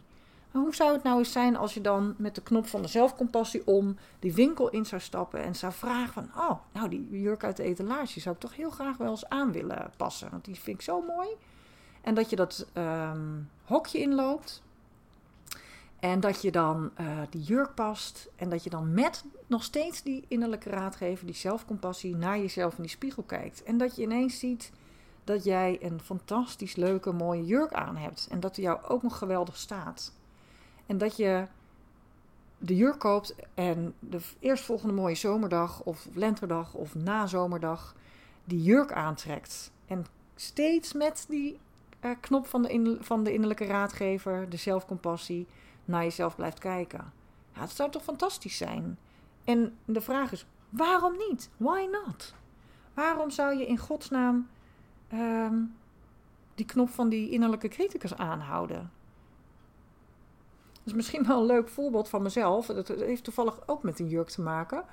Maar 0.52 0.62
hoe 0.62 0.75
zou 0.75 0.93
het 0.93 1.04
nou 1.04 1.17
eens 1.17 1.32
zijn 1.32 1.56
als 1.56 1.73
je 1.73 1.82
dan 1.82 2.15
met 2.17 2.36
de 2.36 2.41
knop 2.41 2.67
van 2.67 2.82
de 2.82 2.88
zelfcompassie 2.88 3.67
om 3.67 3.97
die 4.19 4.34
winkel 4.34 4.69
in 4.69 4.86
zou 4.86 5.02
stappen 5.02 5.43
en 5.43 5.56
zou 5.56 5.73
vragen 5.73 6.13
van, 6.13 6.43
oh, 6.43 6.60
nou 6.71 6.89
die 6.89 7.08
jurk 7.10 7.43
uit 7.43 7.58
de 7.58 7.63
etalage 7.63 8.19
zou 8.19 8.36
ik 8.36 8.41
toch 8.41 8.56
heel 8.56 8.69
graag 8.69 8.97
wel 8.97 9.10
eens 9.10 9.30
aan 9.30 9.52
willen 9.52 9.91
passen, 9.97 10.30
want 10.32 10.45
die 10.45 10.60
vind 10.60 10.78
ik 10.78 10.84
zo 10.84 11.02
mooi. 11.02 11.28
En 12.02 12.15
dat 12.15 12.30
je 12.30 12.36
dat 12.36 12.67
um, 12.73 13.49
hokje 13.63 13.99
inloopt 13.99 14.62
en 15.99 16.19
dat 16.19 16.41
je 16.41 16.51
dan 16.51 16.91
uh, 16.99 17.19
die 17.29 17.41
jurk 17.41 17.73
past. 17.73 18.29
En 18.35 18.49
dat 18.49 18.63
je 18.63 18.69
dan 18.69 18.93
met 18.93 19.23
nog 19.47 19.63
steeds 19.63 20.03
die 20.03 20.25
innerlijke 20.27 20.69
raadgever, 20.69 21.25
die 21.25 21.35
zelfcompassie, 21.35 22.15
naar 22.15 22.38
jezelf 22.38 22.75
in 22.75 22.81
die 22.81 22.91
spiegel 22.91 23.23
kijkt. 23.23 23.63
En 23.63 23.77
dat 23.77 23.95
je 23.95 24.01
ineens 24.01 24.39
ziet 24.39 24.71
dat 25.23 25.43
jij 25.43 25.77
een 25.81 25.99
fantastisch 25.99 26.75
leuke, 26.75 27.12
mooie 27.12 27.45
jurk 27.45 27.73
aan 27.73 27.95
hebt. 27.95 28.27
En 28.31 28.39
dat 28.39 28.55
die 28.55 28.63
jou 28.63 28.79
ook 28.88 29.03
nog 29.03 29.17
geweldig 29.17 29.57
staat. 29.57 30.13
En 30.85 30.97
dat 30.97 31.17
je 31.17 31.45
de 32.57 32.75
jurk 32.75 32.99
koopt 32.99 33.35
en 33.53 33.93
de 33.99 34.19
eerstvolgende 34.39 34.93
mooie 34.93 35.15
zomerdag 35.15 35.81
of 35.83 36.07
lenterdag 36.13 36.73
of 36.73 36.95
nazomerdag 36.95 37.95
die 38.43 38.63
jurk 38.63 38.91
aantrekt. 38.91 39.71
En 39.88 40.05
steeds 40.35 40.93
met 40.93 41.25
die 41.27 41.59
uh, 42.01 42.12
knop 42.19 42.47
van 42.47 42.62
de, 42.62 42.97
van 43.01 43.23
de 43.23 43.33
innerlijke 43.33 43.65
raadgever, 43.65 44.49
de 44.49 44.57
zelfcompassie 44.57 45.47
naar 45.89 46.04
jezelf 46.04 46.36
blijft 46.36 46.60
kijken. 46.60 47.13
Het 47.52 47.71
zou 47.71 47.91
toch 47.91 48.04
fantastisch 48.04 48.58
zijn? 48.58 48.97
En 49.43 49.78
de 49.86 50.02
vraag 50.02 50.32
is, 50.32 50.45
waarom 50.69 51.13
niet? 51.30 51.49
Why 51.58 51.88
not? 51.91 52.34
Waarom 52.93 53.30
zou 53.30 53.58
je 53.58 53.67
in 53.67 53.78
godsnaam 53.78 54.49
ehm, 55.08 55.56
die 56.56 56.65
knop 56.65 56.89
van 56.89 57.10
die 57.10 57.30
innerlijke 57.30 57.67
criticus 57.67 58.15
aanhouden? 58.15 58.91
Dat 60.73 60.84
is 60.84 60.93
misschien 60.93 61.28
wel 61.28 61.39
een 61.39 61.45
leuk 61.45 61.69
voorbeeld 61.69 62.10
van 62.10 62.21
mezelf. 62.21 62.65
Dat 62.65 62.88
heeft 62.88 63.23
toevallig 63.23 63.67
ook 63.67 63.84
met 63.84 63.99
een 63.99 64.08
jurk 64.08 64.30
te 64.30 64.41
maken. 64.41 64.84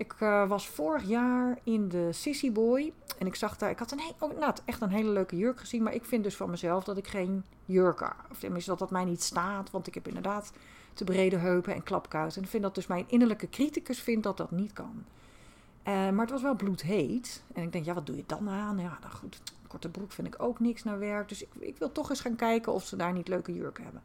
Ik 0.00 0.14
uh, 0.20 0.48
was 0.48 0.68
vorig 0.68 1.04
jaar 1.04 1.58
in 1.62 1.88
de 1.88 2.12
Sissy 2.12 2.52
Boy. 2.52 2.92
En 3.18 3.26
ik 3.26 3.34
zag 3.34 3.56
daar, 3.56 3.70
ik 3.70 3.78
had 3.78 3.92
een 3.92 4.00
oh, 4.18 4.38
nou, 4.38 4.54
echt 4.64 4.80
een 4.80 4.90
hele 4.90 5.10
leuke 5.10 5.36
jurk 5.36 5.60
gezien. 5.60 5.82
Maar 5.82 5.94
ik 5.94 6.04
vind 6.04 6.24
dus 6.24 6.36
van 6.36 6.50
mezelf 6.50 6.84
dat 6.84 6.96
ik 6.96 7.08
geen 7.08 7.44
jurk. 7.64 8.14
Of 8.30 8.38
tenminste 8.38 8.70
dat 8.70 8.78
dat 8.78 8.90
mij 8.90 9.04
niet 9.04 9.22
staat. 9.22 9.70
Want 9.70 9.86
ik 9.86 9.94
heb 9.94 10.06
inderdaad 10.06 10.52
te 10.94 11.04
brede 11.04 11.36
heupen 11.36 11.74
en 11.74 11.82
klapkousen. 11.82 12.38
En 12.38 12.44
ik 12.44 12.50
vind 12.50 12.62
dat 12.62 12.74
dus 12.74 12.86
mijn 12.86 13.04
innerlijke 13.08 13.48
criticus 13.48 14.00
vindt 14.00 14.22
dat 14.22 14.36
dat 14.36 14.50
niet 14.50 14.72
kan. 14.72 15.04
Uh, 15.84 15.94
maar 15.94 16.20
het 16.20 16.30
was 16.30 16.42
wel 16.42 16.56
bloedheet. 16.56 17.42
En 17.52 17.62
ik 17.62 17.72
denk, 17.72 17.84
ja, 17.84 17.94
wat 17.94 18.06
doe 18.06 18.16
je 18.16 18.24
dan 18.26 18.48
aan? 18.48 18.78
Ja, 18.78 18.98
nou 19.00 19.14
goed, 19.14 19.42
korte 19.66 19.88
broek 19.88 20.12
vind 20.12 20.26
ik 20.26 20.42
ook 20.42 20.60
niks 20.60 20.82
naar 20.82 20.98
werk. 20.98 21.28
Dus 21.28 21.42
ik, 21.42 21.48
ik 21.58 21.76
wil 21.78 21.92
toch 21.92 22.10
eens 22.10 22.20
gaan 22.20 22.36
kijken 22.36 22.72
of 22.72 22.86
ze 22.86 22.96
daar 22.96 23.12
niet 23.12 23.28
leuke 23.28 23.52
jurken 23.54 23.84
hebben. 23.84 24.02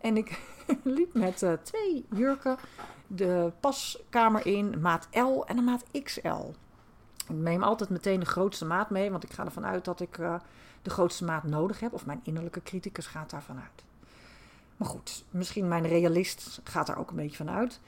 En 0.00 0.16
ik 0.16 0.40
liep 0.82 1.14
met 1.14 1.42
uh, 1.42 1.52
twee 1.62 2.06
jurken 2.14 2.56
de 3.06 3.52
paskamer 3.60 4.46
in, 4.46 4.80
maat 4.80 5.08
L 5.12 5.42
en 5.46 5.58
een 5.58 5.64
maat 5.64 5.84
XL. 6.02 6.52
Ik 7.28 7.36
neem 7.36 7.62
altijd 7.62 7.90
meteen 7.90 8.20
de 8.20 8.26
grootste 8.26 8.64
maat 8.64 8.90
mee, 8.90 9.10
want 9.10 9.24
ik 9.24 9.32
ga 9.32 9.44
ervan 9.44 9.66
uit 9.66 9.84
dat 9.84 10.00
ik 10.00 10.18
uh, 10.18 10.34
de 10.82 10.90
grootste 10.90 11.24
maat 11.24 11.44
nodig 11.44 11.80
heb. 11.80 11.92
Of 11.92 12.06
mijn 12.06 12.20
innerlijke 12.22 12.62
criticus 12.62 13.06
gaat 13.06 13.30
daarvan 13.30 13.56
uit. 13.56 13.84
Maar 14.76 14.88
goed, 14.88 15.24
misschien 15.30 15.68
mijn 15.68 15.86
realist 15.86 16.60
gaat 16.64 16.86
daar 16.86 16.98
ook 16.98 17.10
een 17.10 17.16
beetje 17.16 17.36
van 17.36 17.50
uit. 17.50 17.80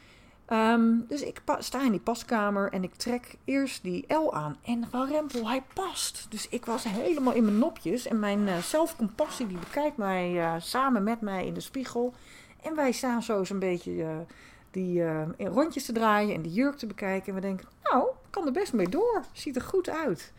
Um, 0.50 1.04
dus 1.08 1.22
ik 1.22 1.42
sta 1.58 1.82
in 1.82 1.90
die 1.90 2.00
paskamer 2.00 2.72
en 2.72 2.82
ik 2.82 2.94
trek 2.94 3.36
eerst 3.44 3.82
die 3.82 4.14
L 4.14 4.34
aan. 4.34 4.56
En 4.62 4.86
van 4.90 5.08
Rempel, 5.08 5.48
hij 5.48 5.62
past. 5.74 6.26
Dus 6.28 6.48
ik 6.48 6.64
was 6.64 6.84
helemaal 6.84 7.32
in 7.32 7.44
mijn 7.44 7.58
nopjes. 7.58 8.06
En 8.06 8.18
mijn 8.18 8.40
uh, 8.40 8.58
zelfcompassie 8.58 9.46
die 9.46 9.58
bekijkt 9.58 9.96
mij 9.96 10.32
uh, 10.32 10.54
samen 10.58 11.02
met 11.02 11.20
mij 11.20 11.46
in 11.46 11.54
de 11.54 11.60
spiegel. 11.60 12.14
En 12.62 12.74
wij 12.74 12.92
staan 12.92 13.22
zo 13.22 13.42
een 13.48 13.58
beetje 13.58 13.92
uh, 13.92 14.16
die 14.70 15.04
rondjes 15.38 15.84
te 15.84 15.92
draaien 15.92 16.34
en 16.34 16.42
die 16.42 16.52
jurk 16.52 16.76
te 16.76 16.86
bekijken. 16.86 17.28
En 17.28 17.34
we 17.34 17.40
denken, 17.40 17.68
nou, 17.82 18.08
kan 18.30 18.46
er 18.46 18.52
best 18.52 18.72
mee 18.72 18.88
door. 18.88 19.24
Ziet 19.32 19.56
er 19.56 19.62
goed 19.62 19.88
uit. 19.88 20.32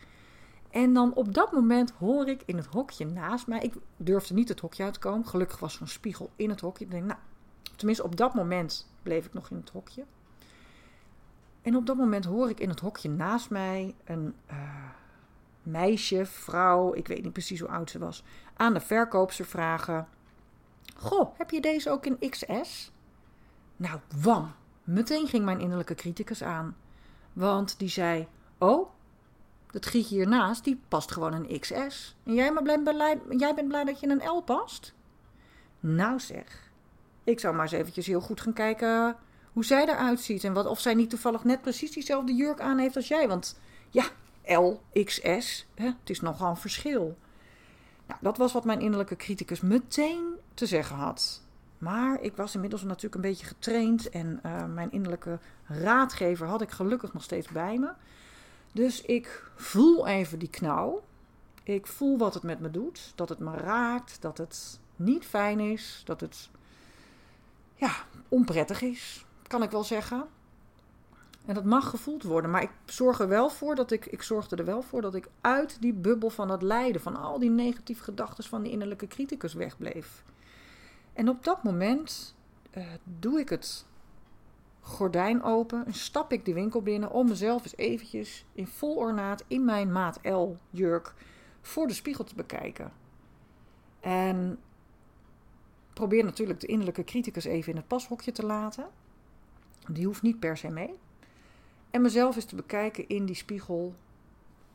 En 0.70 0.92
dan 0.92 1.14
op 1.14 1.34
dat 1.34 1.52
moment 1.52 1.92
hoor 1.98 2.28
ik 2.28 2.42
in 2.46 2.56
het 2.56 2.66
hokje 2.66 3.06
naast 3.06 3.46
mij. 3.46 3.60
Ik 3.60 3.74
durfde 3.96 4.34
niet 4.34 4.48
het 4.48 4.60
hokje 4.60 4.82
uit 4.82 4.92
te 4.92 4.98
komen. 4.98 5.26
Gelukkig 5.26 5.58
was 5.58 5.76
er 5.76 5.82
een 5.82 5.88
spiegel 5.88 6.30
in 6.36 6.50
het 6.50 6.60
hokje. 6.60 6.84
Ik 6.84 6.90
denk, 6.90 7.04
nou, 7.04 7.18
tenminste 7.76 8.04
op 8.04 8.16
dat 8.16 8.34
moment 8.34 8.92
bleef 9.04 9.26
ik 9.26 9.32
nog 9.32 9.50
in 9.50 9.56
het 9.56 9.70
hokje. 9.70 10.04
En 11.62 11.76
op 11.76 11.86
dat 11.86 11.96
moment 11.96 12.24
hoor 12.24 12.48
ik 12.48 12.60
in 12.60 12.68
het 12.68 12.80
hokje 12.80 13.08
naast 13.08 13.50
mij 13.50 13.94
een 14.04 14.34
uh, 14.50 14.56
meisje, 15.62 16.26
vrouw, 16.26 16.94
ik 16.94 17.08
weet 17.08 17.22
niet 17.22 17.32
precies 17.32 17.60
hoe 17.60 17.68
oud 17.68 17.90
ze 17.90 17.98
was, 17.98 18.22
aan 18.56 18.74
de 18.74 18.80
verkoopster 18.80 19.44
vragen: 19.44 20.08
Goh, 20.96 21.38
heb 21.38 21.50
je 21.50 21.60
deze 21.60 21.90
ook 21.90 22.06
in 22.06 22.30
XS? 22.30 22.92
Nou, 23.76 24.00
wam! 24.20 24.52
Meteen 24.84 25.26
ging 25.26 25.44
mijn 25.44 25.60
innerlijke 25.60 25.94
criticus 25.94 26.42
aan. 26.42 26.76
Want 27.32 27.78
die 27.78 27.88
zei: 27.88 28.28
Oh, 28.58 28.90
dat 29.70 29.86
gietje 29.86 30.14
hiernaast, 30.14 30.64
die 30.64 30.80
past 30.88 31.12
gewoon 31.12 31.32
een 31.32 31.60
XS. 31.60 32.16
En 32.22 32.34
jij, 32.34 32.52
maar 32.52 32.62
blij, 32.62 33.20
jij 33.28 33.54
bent 33.54 33.68
blij 33.68 33.84
dat 33.84 34.00
je 34.00 34.08
een 34.08 34.28
L 34.36 34.42
past? 34.42 34.94
Nou 35.80 36.20
zeg, 36.20 36.63
ik 37.24 37.40
zou 37.40 37.54
maar 37.54 37.62
eens 37.62 37.72
eventjes 37.72 38.06
heel 38.06 38.20
goed 38.20 38.40
gaan 38.40 38.52
kijken 38.52 39.16
hoe 39.52 39.64
zij 39.64 39.82
eruit 39.82 40.20
ziet. 40.20 40.44
En 40.44 40.52
wat, 40.52 40.66
of 40.66 40.80
zij 40.80 40.94
niet 40.94 41.10
toevallig 41.10 41.44
net 41.44 41.62
precies 41.62 41.92
diezelfde 41.92 42.34
jurk 42.34 42.60
aan 42.60 42.78
heeft 42.78 42.96
als 42.96 43.08
jij. 43.08 43.28
Want 43.28 43.58
ja, 43.90 44.04
L, 44.58 44.80
XS, 45.04 45.66
hè, 45.74 45.86
het 45.86 46.10
is 46.10 46.20
nogal 46.20 46.50
een 46.50 46.56
verschil. 46.56 47.16
Nou, 48.06 48.20
dat 48.22 48.36
was 48.36 48.52
wat 48.52 48.64
mijn 48.64 48.80
innerlijke 48.80 49.16
criticus 49.16 49.60
meteen 49.60 50.34
te 50.54 50.66
zeggen 50.66 50.96
had. 50.96 51.42
Maar 51.78 52.20
ik 52.20 52.36
was 52.36 52.54
inmiddels 52.54 52.82
natuurlijk 52.82 53.14
een 53.14 53.20
beetje 53.20 53.46
getraind 53.46 54.08
en 54.08 54.40
uh, 54.46 54.64
mijn 54.64 54.92
innerlijke 54.92 55.38
raadgever 55.66 56.46
had 56.46 56.60
ik 56.60 56.70
gelukkig 56.70 57.12
nog 57.12 57.22
steeds 57.22 57.48
bij 57.48 57.78
me. 57.78 57.92
Dus 58.72 59.02
ik 59.02 59.50
voel 59.56 60.06
even 60.06 60.38
die 60.38 60.50
knauw. 60.50 61.02
Ik 61.62 61.86
voel 61.86 62.18
wat 62.18 62.34
het 62.34 62.42
met 62.42 62.60
me 62.60 62.70
doet, 62.70 63.12
dat 63.14 63.28
het 63.28 63.38
me 63.38 63.56
raakt, 63.56 64.16
dat 64.20 64.38
het 64.38 64.80
niet 64.96 65.24
fijn 65.24 65.60
is, 65.60 66.02
dat 66.04 66.20
het 66.20 66.50
ja, 67.84 67.94
onprettig 68.28 68.82
is, 68.82 69.24
kan 69.46 69.62
ik 69.62 69.70
wel 69.70 69.84
zeggen. 69.84 70.26
En 71.46 71.54
dat 71.54 71.64
mag 71.64 71.90
gevoeld 71.90 72.22
worden, 72.22 72.50
maar 72.50 72.62
ik 72.62 72.70
zorg 72.84 73.20
er 73.20 73.28
wel 73.28 73.50
voor 73.50 73.74
dat 73.74 73.90
ik, 73.90 74.06
ik 74.06 74.22
zorgde 74.22 74.56
er 74.56 74.64
wel 74.64 74.82
voor 74.82 75.00
dat 75.00 75.14
ik 75.14 75.28
uit 75.40 75.76
die 75.80 75.92
bubbel 75.92 76.30
van 76.30 76.50
het 76.50 76.62
lijden, 76.62 77.00
van 77.00 77.16
al 77.16 77.38
die 77.38 77.50
negatieve 77.50 78.02
gedachten 78.02 78.44
van 78.44 78.62
die 78.62 78.72
innerlijke 78.72 79.06
criticus 79.06 79.54
wegbleef. 79.54 80.24
En 81.12 81.28
op 81.28 81.44
dat 81.44 81.62
moment 81.62 82.34
uh, 82.76 82.84
doe 83.04 83.40
ik 83.40 83.48
het 83.48 83.86
gordijn 84.80 85.42
open 85.42 85.86
en 85.86 85.94
stap 85.94 86.32
ik 86.32 86.44
de 86.44 86.52
winkel 86.52 86.82
binnen 86.82 87.10
om 87.10 87.28
mezelf 87.28 87.62
eens 87.62 87.76
eventjes 87.76 88.44
in 88.52 88.66
vol 88.66 88.96
ornaat 88.96 89.44
in 89.46 89.64
mijn 89.64 89.92
maat 89.92 90.18
L 90.22 90.56
jurk 90.70 91.14
voor 91.60 91.86
de 91.86 91.94
spiegel 91.94 92.24
te 92.24 92.34
bekijken. 92.34 92.92
En 94.00 94.58
probeer 95.94 96.24
natuurlijk 96.24 96.60
de 96.60 96.66
innerlijke 96.66 97.04
criticus 97.04 97.44
even 97.44 97.70
in 97.70 97.76
het 97.76 97.88
pashokje 97.88 98.32
te 98.32 98.46
laten. 98.46 98.86
Die 99.88 100.06
hoeft 100.06 100.22
niet 100.22 100.40
per 100.40 100.56
se 100.56 100.68
mee. 100.68 100.98
En 101.90 102.02
mezelf 102.02 102.36
eens 102.36 102.44
te 102.44 102.56
bekijken 102.56 103.08
in 103.08 103.26
die 103.26 103.34
spiegel 103.34 103.94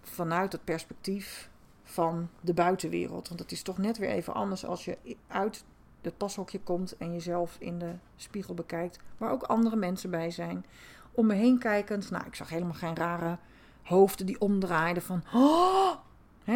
vanuit 0.02 0.52
het 0.52 0.64
perspectief 0.64 1.50
van 1.84 2.30
de 2.42 2.54
buitenwereld. 2.54 3.28
Want 3.28 3.40
het 3.40 3.52
is 3.52 3.62
toch 3.62 3.78
net 3.78 3.98
weer 3.98 4.10
even 4.10 4.34
anders 4.34 4.66
als 4.66 4.86
je 4.86 4.98
uit 5.28 5.64
het 6.02 6.18
pashokje 6.18 6.60
komt 6.60 6.98
en 6.98 7.14
jezelf 7.14 7.56
in 7.60 7.80
de 7.80 7.94
spiegel 8.16 8.54
bekijkt, 8.54 9.00
waar 9.18 9.32
ook 9.32 9.44
andere 9.44 9.76
mensen 9.76 10.10
bij 10.10 10.32
zijn. 10.32 10.66
Om 11.12 11.26
me 11.26 11.34
heen 11.34 11.58
kijkend, 11.58 12.10
nou, 12.10 12.26
ik 12.26 12.36
zag 12.36 12.50
helemaal 12.50 12.74
geen 12.74 12.96
rare 12.96 13.38
hoofden 13.84 14.26
die 14.26 14.42
omdraaiden 14.42 15.04
van. 15.04 15.24
Oh! 15.34 15.92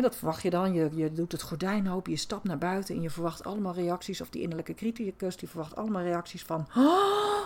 Dat 0.01 0.15
verwacht 0.15 0.41
je 0.41 0.49
dan. 0.49 0.73
Je, 0.73 0.89
je 0.95 1.11
doet 1.11 1.31
het 1.31 1.41
gordijn 1.41 1.89
open, 1.89 2.11
je 2.11 2.17
stapt 2.17 2.43
naar 2.43 2.57
buiten 2.57 2.95
en 2.95 3.01
je 3.01 3.09
verwacht 3.09 3.43
allemaal 3.43 3.73
reacties. 3.73 4.21
Of 4.21 4.29
die 4.29 4.41
innerlijke 4.41 4.73
criticus, 4.73 5.37
die 5.37 5.49
verwacht 5.49 5.75
allemaal 5.75 6.01
reacties 6.01 6.43
van. 6.43 6.67
Oh, 6.75 7.45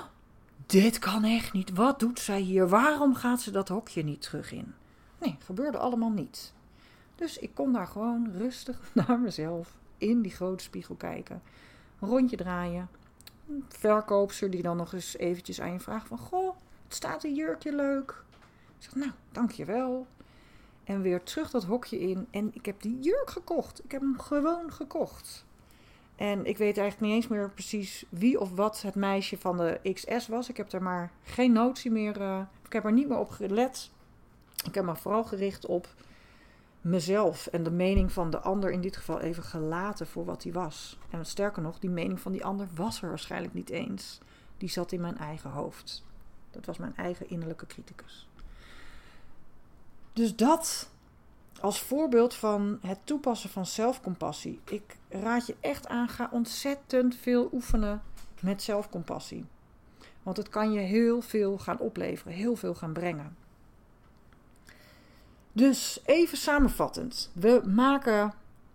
dit 0.65 0.99
kan 0.99 1.23
echt 1.23 1.53
niet. 1.53 1.73
Wat 1.73 1.99
doet 1.99 2.19
zij 2.19 2.39
hier? 2.39 2.67
Waarom 2.67 3.15
gaat 3.15 3.41
ze 3.41 3.51
dat 3.51 3.67
hokje 3.67 4.03
niet 4.03 4.21
terug 4.21 4.51
in? 4.51 4.73
Nee, 5.19 5.37
gebeurde 5.39 5.77
allemaal 5.77 6.09
niet. 6.09 6.53
Dus 7.15 7.37
ik 7.37 7.55
kon 7.55 7.73
daar 7.73 7.87
gewoon 7.87 8.31
rustig 8.37 8.79
naar 9.07 9.19
mezelf 9.19 9.77
in 9.97 10.21
die 10.21 10.31
grote 10.31 10.63
spiegel 10.63 10.95
kijken. 10.95 11.41
Een 11.99 12.07
rondje 12.07 12.37
draaien. 12.37 12.89
Een 13.49 13.65
verkoopster 13.67 14.49
die 14.49 14.61
dan 14.61 14.77
nog 14.77 14.93
eens 14.93 15.17
eventjes 15.17 15.61
aan 15.61 15.71
je 15.71 15.79
vraagt 15.79 16.07
van... 16.07 16.17
Goh, 16.17 16.55
het 16.83 16.95
staat 16.95 17.23
een 17.23 17.35
jurkje 17.35 17.75
leuk. 17.75 18.23
Ik 18.77 18.83
zeg, 18.83 18.95
nou, 18.95 19.11
dankjewel. 19.31 20.07
En 20.87 21.01
weer 21.01 21.23
terug 21.23 21.49
dat 21.49 21.63
hokje 21.63 21.99
in. 21.99 22.27
En 22.31 22.49
ik 22.53 22.65
heb 22.65 22.81
die 22.81 22.99
jurk 22.99 23.29
gekocht. 23.29 23.83
Ik 23.83 23.91
heb 23.91 24.01
hem 24.01 24.19
gewoon 24.19 24.71
gekocht. 24.71 25.45
En 26.15 26.45
ik 26.45 26.57
weet 26.57 26.77
eigenlijk 26.77 27.11
niet 27.11 27.15
eens 27.15 27.27
meer 27.27 27.49
precies 27.49 28.05
wie 28.09 28.39
of 28.39 28.51
wat 28.51 28.81
het 28.81 28.95
meisje 28.95 29.37
van 29.37 29.57
de 29.57 29.79
XS 29.93 30.27
was. 30.27 30.49
Ik 30.49 30.57
heb 30.57 30.71
er 30.71 30.83
maar 30.83 31.11
geen 31.23 31.51
notie 31.51 31.91
meer. 31.91 32.21
Uh, 32.21 32.41
ik 32.65 32.73
heb 32.73 32.85
er 32.85 32.93
niet 32.93 33.07
meer 33.07 33.17
op 33.17 33.29
gelet. 33.29 33.91
Ik 34.65 34.75
heb 34.75 34.85
me 34.85 34.95
vooral 34.95 35.23
gericht 35.23 35.65
op 35.65 35.87
mezelf 36.81 37.47
en 37.47 37.63
de 37.63 37.71
mening 37.71 38.11
van 38.11 38.29
de 38.29 38.39
ander 38.39 38.71
in 38.71 38.81
dit 38.81 38.97
geval 38.97 39.19
even 39.19 39.43
gelaten 39.43 40.07
voor 40.07 40.25
wat 40.25 40.43
hij 40.43 40.51
was. 40.51 40.97
En 41.09 41.25
sterker 41.25 41.61
nog, 41.61 41.79
die 41.79 41.89
mening 41.89 42.19
van 42.19 42.31
die 42.31 42.45
ander 42.45 42.67
was 42.75 43.01
er 43.01 43.09
waarschijnlijk 43.09 43.53
niet 43.53 43.69
eens. 43.69 44.19
Die 44.57 44.69
zat 44.69 44.91
in 44.91 45.01
mijn 45.01 45.17
eigen 45.17 45.49
hoofd. 45.49 46.05
Dat 46.51 46.65
was 46.65 46.77
mijn 46.77 46.95
eigen 46.95 47.29
innerlijke 47.29 47.65
criticus. 47.65 48.27
Dus 50.17 50.35
dat 50.35 50.89
als 51.61 51.81
voorbeeld 51.81 52.33
van 52.33 52.79
het 52.81 52.99
toepassen 53.03 53.49
van 53.49 53.65
zelfcompassie. 53.65 54.59
Ik 54.65 54.97
raad 55.09 55.47
je 55.47 55.55
echt 55.59 55.87
aan, 55.87 56.07
ga 56.07 56.29
ontzettend 56.31 57.15
veel 57.15 57.49
oefenen 57.53 58.01
met 58.41 58.63
zelfcompassie. 58.63 59.45
Want 60.23 60.37
het 60.37 60.49
kan 60.49 60.71
je 60.71 60.79
heel 60.79 61.21
veel 61.21 61.57
gaan 61.57 61.79
opleveren, 61.79 62.33
heel 62.33 62.55
veel 62.55 62.75
gaan 62.75 62.93
brengen. 62.93 63.37
Dus 65.51 66.01
even 66.05 66.37
samenvattend. 66.37 67.31
We 67.33 67.61
maken 67.65 68.33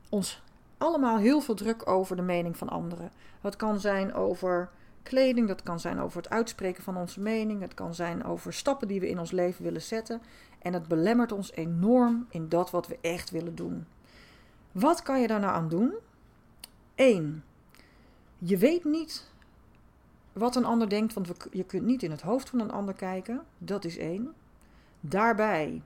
ons 0.09 0.43
allemaal 0.79 1.19
heel 1.19 1.41
veel 1.41 1.55
druk 1.55 1.89
over 1.89 2.17
de 2.17 2.23
mening 2.23 2.57
van 2.57 2.69
anderen. 2.69 3.11
Het 3.41 3.57
kan 3.57 3.81
zijn 3.81 4.15
over 4.15 4.71
kleding, 5.03 5.49
dat 5.49 5.63
kan 5.63 5.81
zijn 5.81 6.01
over 6.01 6.17
het 6.17 6.31
uitspreken 6.31 6.83
van 6.83 6.97
onze 6.97 7.21
mening, 7.21 7.61
het 7.61 7.75
kan 7.75 7.95
zijn 7.95 8.25
over 8.25 8.53
stappen 8.53 8.89
die 8.89 9.01
we 9.01 9.09
in 9.09 9.19
ons 9.19 9.31
leven 9.31 9.65
willen 9.65 9.83
zetten. 9.83 10.23
En 10.59 10.73
het 10.73 10.89
belemmert 10.89 11.33
ons 11.33 11.53
enorm 11.53 12.27
in 12.31 12.49
dat 12.49 12.71
wat 12.71 12.87
we 12.87 12.99
echt 13.01 13.31
willen 13.31 13.55
doen. 13.55 13.87
Wat 14.73 15.03
kan 15.03 15.21
je 15.21 15.27
daar 15.27 15.41
nou 15.41 15.53
aan 15.53 15.69
doen? 15.69 15.95
1. 16.95 17.45
Je 18.39 18.57
weet 18.57 18.85
niet 18.85 19.31
wat 20.33 20.57
een 20.57 20.65
ander 20.65 20.89
denkt, 20.89 21.13
want 21.13 21.33
je 21.51 21.65
kunt 21.65 21.85
niet 21.85 22.03
in 22.03 22.11
het 22.11 22.23
hoofd 22.23 22.49
van 22.49 22.61
een 22.61 22.71
ander 22.71 22.95
kijken. 22.95 23.43
Dat 23.59 23.85
is 23.85 23.99
één. 23.99 24.35
Daarbij, 25.01 25.83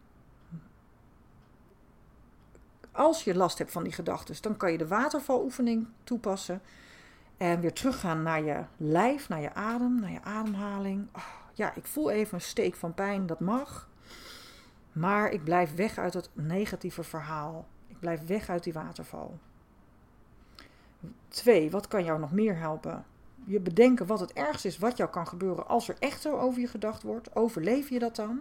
als 2.93 3.25
je 3.25 3.35
last 3.35 3.59
hebt 3.59 3.73
van 3.73 3.83
die 3.83 3.93
gedachten, 3.93 4.37
dan 4.41 4.57
kan 4.57 4.73
je 4.73 4.79
de 4.79 4.87
watervaloefening 4.87 5.87
toepassen. 6.05 6.61
En 7.37 7.61
weer 7.61 7.73
teruggaan 7.73 8.23
naar 8.23 8.43
je 8.43 8.65
lijf, 8.77 9.29
naar 9.29 9.41
je 9.41 9.55
adem, 9.55 10.01
naar 10.01 10.11
je 10.11 10.23
ademhaling. 10.23 11.09
Oh, 11.13 11.23
ja, 11.55 11.75
ik 11.75 11.87
voel 11.87 12.11
even 12.11 12.35
een 12.35 12.41
steek 12.41 12.75
van 12.75 12.95
pijn, 12.95 13.27
dat 13.27 13.41
mag. 13.41 13.89
Maar 14.93 15.31
ik 15.31 15.45
blijf 15.45 15.75
weg 15.75 15.99
uit 15.99 16.15
het 16.15 16.31
negatieve 16.33 17.03
verhaal. 17.03 17.67
Ik 17.87 17.99
blijf 17.99 18.27
weg 18.27 18.49
uit 18.49 18.65
die 18.65 18.73
waterval. 18.73 19.39
Twee, 21.29 21.71
wat 21.71 21.89
kan 21.89 22.05
jou 22.05 22.21
nog 22.21 22.33
meer 22.33 22.59
helpen? 22.59 23.05
Je 23.45 23.61
bedenken 23.61 24.07
wat 24.07 24.21
het 24.21 24.33
ergste 24.33 24.69
is 24.69 24.79
wat 24.79 24.97
jou 24.97 25.11
kan 25.11 25.27
gebeuren 25.27 25.69
als 25.69 25.89
er 25.89 25.97
echt 25.99 26.21
zo 26.21 26.39
over 26.39 26.61
je 26.61 26.67
gedacht 26.67 27.03
wordt. 27.03 27.37
Overleef 27.37 27.89
je 27.89 27.99
dat 27.99 28.17
dan? 28.17 28.41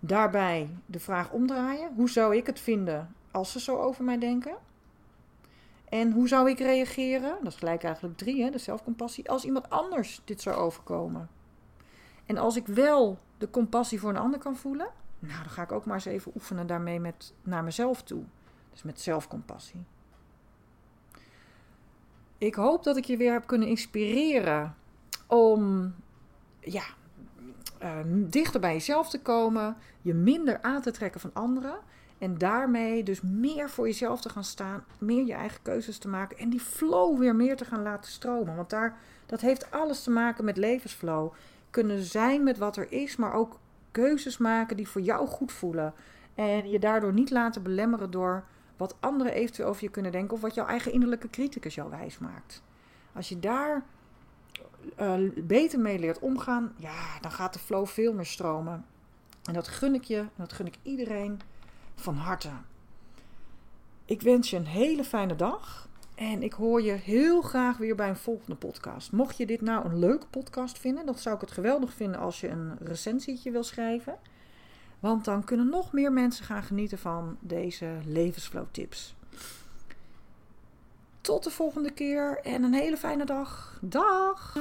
Daarbij 0.00 0.68
de 0.86 1.00
vraag 1.00 1.30
omdraaien. 1.30 1.94
Hoe 1.94 2.10
zou 2.10 2.36
ik 2.36 2.46
het 2.46 2.60
vinden 2.60 3.14
als 3.30 3.52
ze 3.52 3.60
zo 3.60 3.76
over 3.76 4.04
mij 4.04 4.18
denken? 4.18 4.56
En 5.88 6.12
hoe 6.12 6.28
zou 6.28 6.50
ik 6.50 6.58
reageren? 6.58 7.36
Dat 7.42 7.52
is 7.52 7.58
gelijk 7.58 7.82
eigenlijk 7.82 8.16
drie, 8.16 8.42
hè, 8.42 8.50
de 8.50 8.58
zelfcompassie. 8.58 9.30
Als 9.30 9.44
iemand 9.44 9.70
anders 9.70 10.20
dit 10.24 10.40
zou 10.40 10.56
overkomen. 10.56 11.28
En 12.26 12.36
als 12.36 12.56
ik 12.56 12.66
wel 12.66 13.18
de 13.38 13.50
compassie 13.50 14.00
voor 14.00 14.10
een 14.10 14.16
ander 14.16 14.38
kan 14.38 14.56
voelen, 14.56 14.88
nou, 15.18 15.42
dan 15.42 15.50
ga 15.50 15.62
ik 15.62 15.72
ook 15.72 15.84
maar 15.84 15.94
eens 15.94 16.04
even 16.04 16.32
oefenen 16.34 16.66
daarmee 16.66 17.00
met, 17.00 17.34
naar 17.42 17.64
mezelf 17.64 18.02
toe. 18.02 18.22
Dus 18.70 18.82
met 18.82 19.00
zelfcompassie. 19.00 19.84
Ik 22.38 22.54
hoop 22.54 22.84
dat 22.84 22.96
ik 22.96 23.04
je 23.04 23.16
weer 23.16 23.32
heb 23.32 23.46
kunnen 23.46 23.68
inspireren 23.68 24.76
om 25.26 25.94
ja, 26.60 26.84
uh, 27.82 27.98
dichter 28.06 28.60
bij 28.60 28.72
jezelf 28.72 29.08
te 29.08 29.22
komen, 29.22 29.76
je 30.02 30.14
minder 30.14 30.62
aan 30.62 30.82
te 30.82 30.90
trekken 30.90 31.20
van 31.20 31.30
anderen 31.32 31.78
en 32.18 32.38
daarmee 32.38 33.02
dus 33.02 33.20
meer 33.20 33.70
voor 33.70 33.86
jezelf 33.86 34.20
te 34.20 34.28
gaan 34.28 34.44
staan, 34.44 34.84
meer 34.98 35.26
je 35.26 35.32
eigen 35.32 35.62
keuzes 35.62 35.98
te 35.98 36.08
maken 36.08 36.38
en 36.38 36.50
die 36.50 36.60
flow 36.60 37.18
weer 37.18 37.36
meer 37.36 37.56
te 37.56 37.64
gaan 37.64 37.82
laten 37.82 38.10
stromen. 38.10 38.56
Want 38.56 38.70
daar, 38.70 38.96
dat 39.26 39.40
heeft 39.40 39.70
alles 39.70 40.02
te 40.02 40.10
maken 40.10 40.44
met 40.44 40.56
levensflow. 40.56 41.32
Kunnen 41.70 42.02
zijn 42.02 42.42
met 42.42 42.58
wat 42.58 42.76
er 42.76 42.92
is, 42.92 43.16
maar 43.16 43.32
ook 43.32 43.58
keuzes 43.90 44.38
maken 44.38 44.76
die 44.76 44.88
voor 44.88 45.00
jou 45.00 45.26
goed 45.26 45.52
voelen. 45.52 45.94
En 46.34 46.70
je 46.70 46.78
daardoor 46.78 47.12
niet 47.12 47.30
laten 47.30 47.62
belemmeren 47.62 48.10
door 48.10 48.44
wat 48.76 48.96
anderen 49.00 49.32
eventueel 49.32 49.68
over 49.68 49.82
je 49.82 49.90
kunnen 49.90 50.12
denken 50.12 50.34
of 50.34 50.40
wat 50.40 50.54
jouw 50.54 50.66
eigen 50.66 50.92
innerlijke 50.92 51.30
criticus 51.30 51.74
jou 51.74 51.90
wijs 51.90 52.18
maakt. 52.18 52.62
Als 53.12 53.28
je 53.28 53.38
daar 53.38 53.84
uh, 55.00 55.30
beter 55.36 55.80
mee 55.80 55.98
leert 55.98 56.18
omgaan, 56.18 56.72
ja, 56.76 57.18
dan 57.20 57.30
gaat 57.30 57.52
de 57.52 57.58
flow 57.58 57.86
veel 57.86 58.12
meer 58.12 58.26
stromen. 58.26 58.84
En 59.44 59.54
dat 59.54 59.68
gun 59.68 59.94
ik 59.94 60.04
je, 60.04 60.18
en 60.18 60.28
dat 60.36 60.52
gun 60.52 60.66
ik 60.66 60.78
iedereen 60.82 61.40
van 62.00 62.16
harte. 62.16 62.50
Ik 64.04 64.22
wens 64.22 64.50
je 64.50 64.56
een 64.56 64.66
hele 64.66 65.04
fijne 65.04 65.36
dag. 65.36 65.88
En 66.14 66.42
ik 66.42 66.52
hoor 66.52 66.82
je 66.82 66.92
heel 66.92 67.42
graag 67.42 67.76
weer 67.76 67.94
bij 67.94 68.08
een 68.08 68.16
volgende 68.16 68.56
podcast. 68.56 69.12
Mocht 69.12 69.36
je 69.36 69.46
dit 69.46 69.60
nou 69.60 69.84
een 69.84 69.98
leuke 69.98 70.26
podcast 70.26 70.78
vinden, 70.78 71.06
dan 71.06 71.14
zou 71.14 71.34
ik 71.34 71.40
het 71.40 71.50
geweldig 71.50 71.92
vinden 71.92 72.20
als 72.20 72.40
je 72.40 72.48
een 72.48 72.76
recensietje 72.78 73.50
wil 73.50 73.62
schrijven. 73.62 74.18
Want 75.00 75.24
dan 75.24 75.44
kunnen 75.44 75.68
nog 75.68 75.92
meer 75.92 76.12
mensen 76.12 76.44
gaan 76.44 76.62
genieten 76.62 76.98
van 76.98 77.36
deze 77.40 77.98
levensflow 78.04 78.64
tips. 78.70 79.16
Tot 81.20 81.44
de 81.44 81.50
volgende 81.50 81.90
keer 81.90 82.40
en 82.42 82.62
een 82.62 82.74
hele 82.74 82.96
fijne 82.96 83.24
dag. 83.24 83.78
Dag! 83.80 84.56